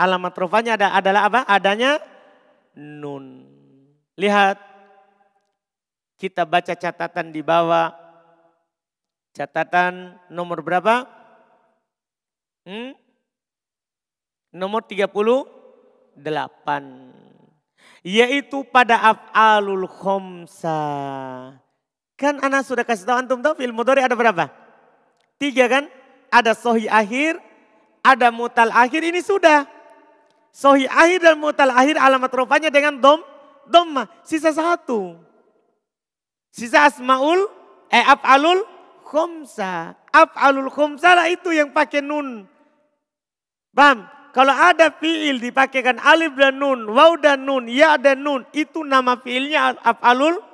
Alamat 0.00 0.34
rofanya 0.34 0.74
ada, 0.80 0.96
adalah 0.96 1.22
apa? 1.28 1.40
Adanya 1.46 2.00
nun. 2.74 3.44
Lihat. 4.16 4.78
Kita 6.16 6.48
baca 6.48 6.72
catatan 6.72 7.28
di 7.28 7.44
bawah. 7.44 7.92
Catatan 9.36 10.16
nomor 10.32 10.64
berapa? 10.64 11.04
Hmm? 12.64 12.96
Nomor 14.56 14.80
30 14.88 15.12
delapan. 16.16 17.12
Yaitu 18.06 18.62
pada 18.70 19.02
af'alul 19.02 19.90
khomsa. 19.90 20.78
Kan 22.14 22.38
anak 22.38 22.62
sudah 22.62 22.86
kasih 22.86 23.02
tahu 23.02 23.18
antum 23.18 23.42
tahu 23.42 23.58
film 23.58 23.74
mudhari 23.74 23.98
ada 23.98 24.14
berapa? 24.14 24.46
Tiga 25.42 25.66
kan? 25.66 25.90
Ada 26.30 26.54
sohi 26.54 26.86
akhir, 26.86 27.42
ada 28.06 28.30
mutal 28.30 28.70
akhir, 28.70 29.02
ini 29.02 29.18
sudah. 29.18 29.66
Sohi 30.54 30.86
akhir 30.86 31.26
dan 31.26 31.36
mutal 31.36 31.74
akhir 31.74 31.98
alamat 31.98 32.30
rupanya 32.30 32.70
dengan 32.70 32.94
dom, 32.96 33.20
domma. 33.66 34.06
Sisa 34.22 34.54
satu. 34.54 35.18
Sisa 36.54 36.86
asmaul, 36.86 37.50
eh 37.90 38.06
af'alul 38.06 38.62
khomsa. 39.02 39.98
Af'alul 40.14 40.70
khomsa 40.70 41.12
lah 41.12 41.26
itu 41.26 41.50
yang 41.50 41.74
pakai 41.74 42.00
nun. 42.06 42.46
Paham? 43.74 44.08
Kalau 44.36 44.52
ada 44.52 44.92
fiil 44.92 45.40
dipakaikan 45.40 45.96
alif 45.96 46.36
dan 46.36 46.60
nun, 46.60 46.92
waw 46.92 47.16
dan 47.16 47.48
nun, 47.48 47.64
ya 47.72 47.96
dan 47.96 48.20
nun, 48.20 48.44
itu 48.52 48.84
nama 48.84 49.16
fiilnya 49.16 49.80
af'alul 49.80 50.44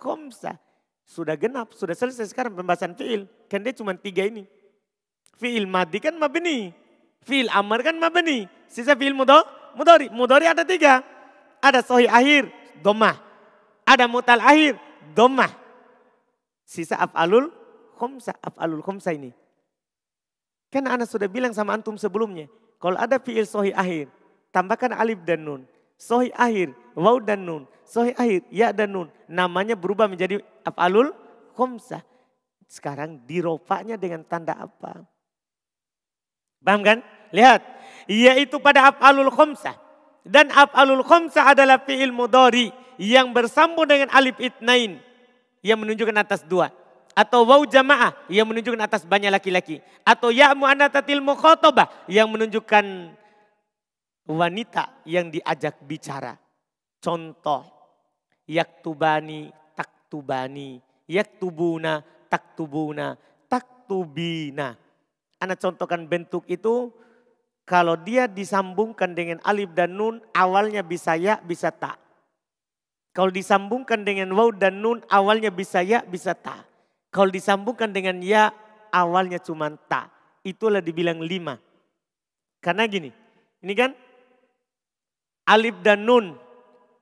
khomsa. 0.00 0.56
Sudah 1.04 1.36
genap, 1.36 1.76
sudah 1.76 1.92
selesai 1.92 2.32
sekarang 2.32 2.56
pembahasan 2.56 2.96
fiil. 2.96 3.28
Kan 3.52 3.60
dia 3.60 3.76
cuma 3.76 3.92
tiga 3.92 4.24
ini. 4.24 4.48
Fiil 5.36 5.68
madi 5.68 6.00
kan 6.00 6.16
mabni. 6.16 6.72
Fiil 7.20 7.52
amar 7.52 7.84
kan 7.84 8.00
mabni. 8.00 8.48
Sisa 8.64 8.96
fiil 8.96 9.12
mudor, 9.12 9.44
mudori. 9.76 10.08
Mudori 10.08 10.48
ada 10.48 10.64
tiga. 10.64 11.04
Ada 11.60 11.84
sohi 11.84 12.08
akhir, 12.08 12.48
domah. 12.80 13.20
Ada 13.84 14.08
mutal 14.08 14.40
akhir, 14.40 14.80
domah. 15.12 15.52
Sisa 16.64 16.96
af'alul 16.96 17.52
khomsa, 17.92 18.32
af'alul 18.40 18.80
khomsa 18.80 19.12
ini. 19.12 19.36
Kan 20.72 20.88
anak 20.88 21.12
sudah 21.12 21.28
bilang 21.28 21.52
sama 21.52 21.76
antum 21.76 22.00
sebelumnya. 22.00 22.48
Kalau 22.78 22.94
ada 22.94 23.18
fiil 23.18 23.42
sohi 23.42 23.74
akhir, 23.74 24.06
tambahkan 24.54 24.94
alif 24.94 25.18
dan 25.26 25.42
nun. 25.42 25.62
Sohi 25.98 26.30
akhir, 26.30 26.70
waw 26.94 27.18
dan 27.18 27.42
nun. 27.42 27.66
Sohi 27.82 28.14
akhir, 28.14 28.46
ya 28.54 28.70
dan 28.70 28.94
nun. 28.94 29.08
Namanya 29.26 29.74
berubah 29.74 30.06
menjadi 30.06 30.38
af'alul 30.62 31.10
khomsah. 31.58 32.06
Sekarang 32.70 33.18
diropaknya 33.26 33.98
dengan 33.98 34.22
tanda 34.22 34.54
apa? 34.54 35.02
Paham 36.62 36.80
kan? 36.86 36.98
Lihat. 37.34 37.66
Yaitu 38.06 38.62
pada 38.62 38.94
af'alul 38.94 39.32
khomsah. 39.34 39.74
Dan 40.22 40.54
af'alul 40.54 41.02
khomsah 41.02 41.56
adalah 41.56 41.82
fi'il 41.82 42.14
mudori 42.14 42.70
yang 43.00 43.34
bersambung 43.34 43.90
dengan 43.90 44.06
alif 44.14 44.38
itnain. 44.38 45.02
Yang 45.66 45.78
menunjukkan 45.82 46.18
atas 46.22 46.46
dua. 46.46 46.70
Atau 47.18 47.42
wau 47.42 47.66
jamaah 47.66 48.14
yang 48.30 48.46
menunjukkan 48.46 48.78
atas 48.78 49.02
banyak 49.02 49.34
laki-laki. 49.34 49.82
Atau 50.06 50.30
ya 50.30 50.54
mu'anatatil 50.54 51.18
mukhotobah 51.18 52.06
yang 52.06 52.30
menunjukkan 52.30 53.10
wanita 54.30 55.02
yang 55.02 55.26
diajak 55.26 55.82
bicara. 55.82 56.38
Contoh, 57.02 57.66
yaktubani 58.46 59.50
taktubani, 59.74 60.78
yaktubuna 61.10 62.06
taktubuna, 62.28 63.16
taktubina. 63.48 64.76
Anda 65.40 65.56
contohkan 65.56 66.04
bentuk 66.06 66.44
itu 66.46 66.92
kalau 67.64 67.96
dia 67.96 68.28
disambungkan 68.28 69.12
dengan 69.16 69.40
alif 69.44 69.72
dan 69.72 69.96
nun 69.96 70.20
awalnya 70.32 70.84
bisa 70.84 71.16
ya 71.16 71.40
bisa 71.40 71.72
tak. 71.72 71.96
Kalau 73.12 73.32
disambungkan 73.32 74.04
dengan 74.04 74.30
waw 74.36 74.52
dan 74.54 74.78
nun 74.78 75.02
awalnya 75.08 75.50
bisa 75.50 75.82
ya 75.82 76.04
bisa 76.04 76.36
tak. 76.36 76.68
Kalau 77.08 77.32
disambungkan 77.32 77.88
dengan 77.88 78.20
ya 78.20 78.52
awalnya 78.92 79.40
cuma 79.40 79.72
ta. 79.88 80.12
Itulah 80.44 80.80
dibilang 80.80 81.20
lima. 81.20 81.60
Karena 82.58 82.84
gini, 82.88 83.10
ini 83.62 83.72
kan 83.74 83.90
alif 85.48 85.76
dan 85.80 86.04
nun. 86.04 86.36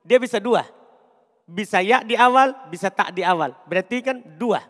Dia 0.07 0.17
bisa 0.21 0.39
dua. 0.39 0.63
Bisa 1.47 1.79
ya 1.83 2.03
di 2.03 2.15
awal, 2.15 2.55
bisa 2.71 2.91
tak 2.91 3.15
di 3.15 3.23
awal. 3.23 3.55
Berarti 3.67 4.03
kan 4.03 4.19
dua. 4.39 4.63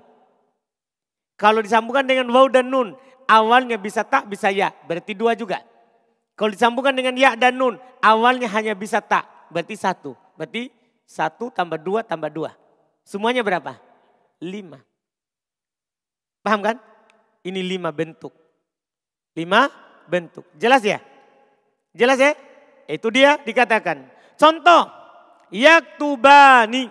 Kalau 1.38 1.62
disambungkan 1.62 2.06
dengan 2.06 2.30
waw 2.34 2.50
dan 2.50 2.70
nun, 2.70 2.98
awalnya 3.30 3.78
bisa 3.78 4.02
tak, 4.02 4.26
bisa 4.26 4.50
ya. 4.50 4.74
Berarti 4.90 5.14
dua 5.14 5.38
juga. 5.38 5.62
Kalau 6.38 6.54
disambungkan 6.54 6.94
dengan 6.94 7.14
ya 7.18 7.38
dan 7.38 7.58
nun, 7.58 7.78
awalnya 8.02 8.50
hanya 8.50 8.74
bisa 8.74 9.02
tak. 9.02 9.26
Berarti 9.54 9.78
satu. 9.78 10.18
Berarti 10.38 10.70
satu 11.06 11.50
tambah 11.54 11.78
dua 11.78 12.02
tambah 12.02 12.30
dua. 12.30 12.54
Semuanya 13.06 13.42
berapa? 13.46 13.78
Lima. 14.42 14.87
Paham 16.48 16.64
kan? 16.64 16.80
Ini 17.44 17.60
lima 17.60 17.92
bentuk. 17.92 18.32
Lima 19.36 19.68
bentuk. 20.08 20.48
Jelas 20.56 20.80
ya? 20.80 21.04
Jelas 21.92 22.16
ya? 22.16 22.32
Itu 22.88 23.12
dia 23.12 23.36
dikatakan. 23.44 24.08
Contoh. 24.40 24.88
Yaktubani. 25.52 26.88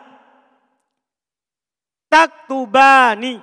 Taktubani. 2.13 3.41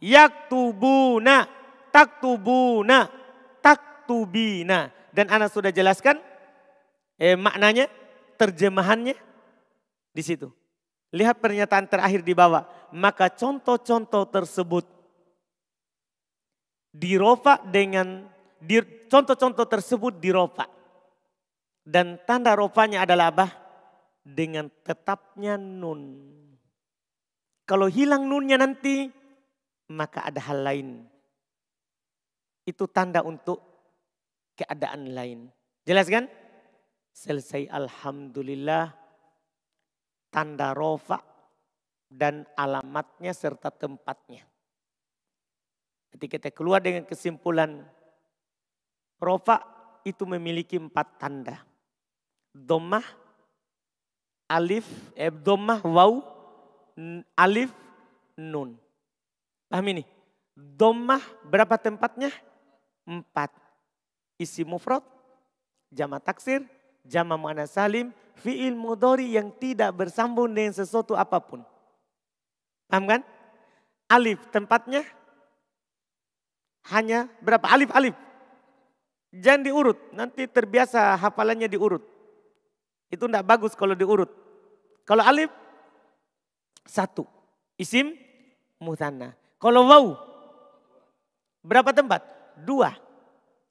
Yaktubuna. 0.00 1.44
Taktubuna. 1.92 3.12
Taktubina. 3.60 4.88
Dan 5.12 5.28
anak 5.28 5.52
sudah 5.52 5.68
jelaskan 5.68 6.16
eh, 7.20 7.36
maknanya, 7.36 7.92
terjemahannya 8.40 9.20
di 10.16 10.22
situ. 10.24 10.48
Lihat 11.12 11.44
pernyataan 11.44 11.84
terakhir 11.92 12.24
di 12.24 12.32
bawah. 12.32 12.64
Maka 12.88 13.28
contoh-contoh 13.28 14.32
tersebut 14.32 14.95
dirofa 16.96 17.60
dengan 17.68 18.24
contoh-contoh 19.12 19.68
tersebut 19.68 20.16
dirofa. 20.16 20.66
Dan 21.86 22.18
tanda 22.26 22.56
rofanya 22.58 23.06
adalah 23.06 23.30
apa? 23.30 23.46
Dengan 24.26 24.66
tetapnya 24.82 25.54
nun. 25.54 26.34
Kalau 27.62 27.86
hilang 27.86 28.26
nunnya 28.26 28.58
nanti, 28.58 29.06
maka 29.94 30.26
ada 30.26 30.40
hal 30.50 30.66
lain. 30.66 30.88
Itu 32.66 32.90
tanda 32.90 33.22
untuk 33.22 33.62
keadaan 34.58 35.14
lain. 35.14 35.46
Jelas 35.86 36.10
kan? 36.10 36.26
Selesai 37.14 37.70
Alhamdulillah. 37.70 38.90
Tanda 40.34 40.74
rofa 40.74 41.22
dan 42.10 42.42
alamatnya 42.58 43.30
serta 43.30 43.70
tempatnya. 43.70 44.42
Ketika 46.16 46.48
kita 46.48 46.48
keluar 46.48 46.80
dengan 46.80 47.04
kesimpulan 47.04 47.84
rofa 49.20 49.60
itu 50.00 50.24
memiliki 50.24 50.80
empat 50.80 51.20
tanda. 51.20 51.60
Domah, 52.56 53.04
alif, 54.48 54.88
eh, 55.12 55.28
domah, 55.28 55.84
waw, 55.84 56.24
alif, 57.36 57.68
nun. 58.32 58.80
Paham 59.68 59.92
ini? 59.92 60.08
Domah 60.56 61.20
berapa 61.44 61.76
tempatnya? 61.76 62.32
Empat. 63.04 63.52
Isi 64.40 64.64
mufrad, 64.64 65.04
jama 65.92 66.16
taksir, 66.16 66.64
jama 67.04 67.36
mu'ana 67.36 67.68
salim, 67.68 68.08
fi'il 68.40 68.72
mudori 68.72 69.36
yang 69.36 69.52
tidak 69.52 69.92
bersambung 69.92 70.48
dengan 70.48 70.72
sesuatu 70.72 71.12
apa 71.12 71.44
pun. 71.44 71.60
Paham 72.88 73.04
kan? 73.04 73.20
Alif 74.08 74.40
tempatnya 74.48 75.04
hanya 76.92 77.26
berapa 77.42 77.66
alif-alif. 77.66 78.14
Jangan 79.34 79.62
diurut, 79.66 79.98
nanti 80.14 80.48
terbiasa 80.48 81.18
hafalannya 81.18 81.68
diurut. 81.68 82.02
Itu 83.10 83.26
tidak 83.28 83.46
bagus 83.46 83.76
kalau 83.76 83.92
diurut. 83.92 84.30
Kalau 85.06 85.22
alif, 85.22 85.50
satu. 86.86 87.26
Isim, 87.76 88.16
mutanna. 88.80 89.36
Kalau 89.60 89.84
waw, 89.84 90.06
Berapa 91.66 91.90
tempat? 91.90 92.22
Dua. 92.62 92.94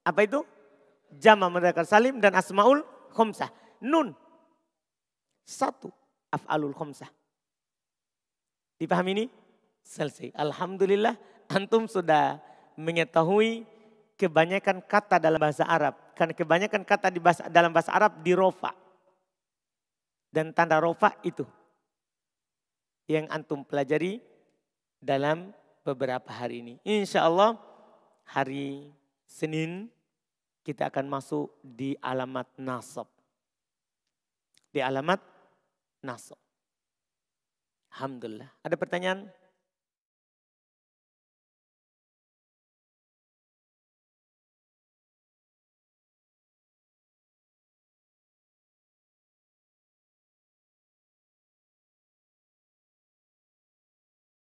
Apa 0.04 0.28
itu? 0.28 0.44
Jama 1.16 1.48
mudzakkar 1.48 1.88
salim 1.88 2.20
dan 2.20 2.36
asmaul 2.36 2.84
khomsah. 3.16 3.48
Nun. 3.80 4.12
Satu. 5.48 5.88
Af'alul 6.28 6.76
khomsah. 6.76 7.08
Dipahami 8.76 9.16
ini? 9.16 9.26
Selesai. 9.80 10.36
Alhamdulillah 10.36 11.16
antum 11.48 11.88
sudah 11.88 12.44
mengetahui 12.76 13.64
kebanyakan 14.16 14.84
kata 14.84 15.20
dalam 15.20 15.40
bahasa 15.40 15.68
Arab. 15.68 15.96
Karena 16.16 16.32
kebanyakan 16.32 16.84
kata 16.88 17.08
di 17.12 17.20
bahasa, 17.20 17.48
dalam 17.52 17.72
bahasa 17.76 17.92
Arab 17.92 18.24
di 18.24 18.32
rofa. 18.32 18.72
Dan 20.32 20.52
tanda 20.52 20.80
rofa 20.80 21.16
itu 21.24 21.48
yang 23.08 23.30
antum 23.32 23.64
pelajari 23.64 24.20
dalam 25.00 25.54
beberapa 25.86 26.28
hari 26.34 26.60
ini. 26.66 26.74
Insya 26.84 27.24
Allah 27.24 27.56
hari 28.28 28.90
Senin 29.24 29.88
kita 30.66 30.90
akan 30.90 31.06
masuk 31.06 31.54
di 31.62 31.94
alamat 32.02 32.50
nasab. 32.58 33.06
Di 34.74 34.82
alamat 34.82 35.22
nasab. 36.02 36.42
Alhamdulillah. 37.96 38.50
Ada 38.66 38.76
pertanyaan? 38.76 39.30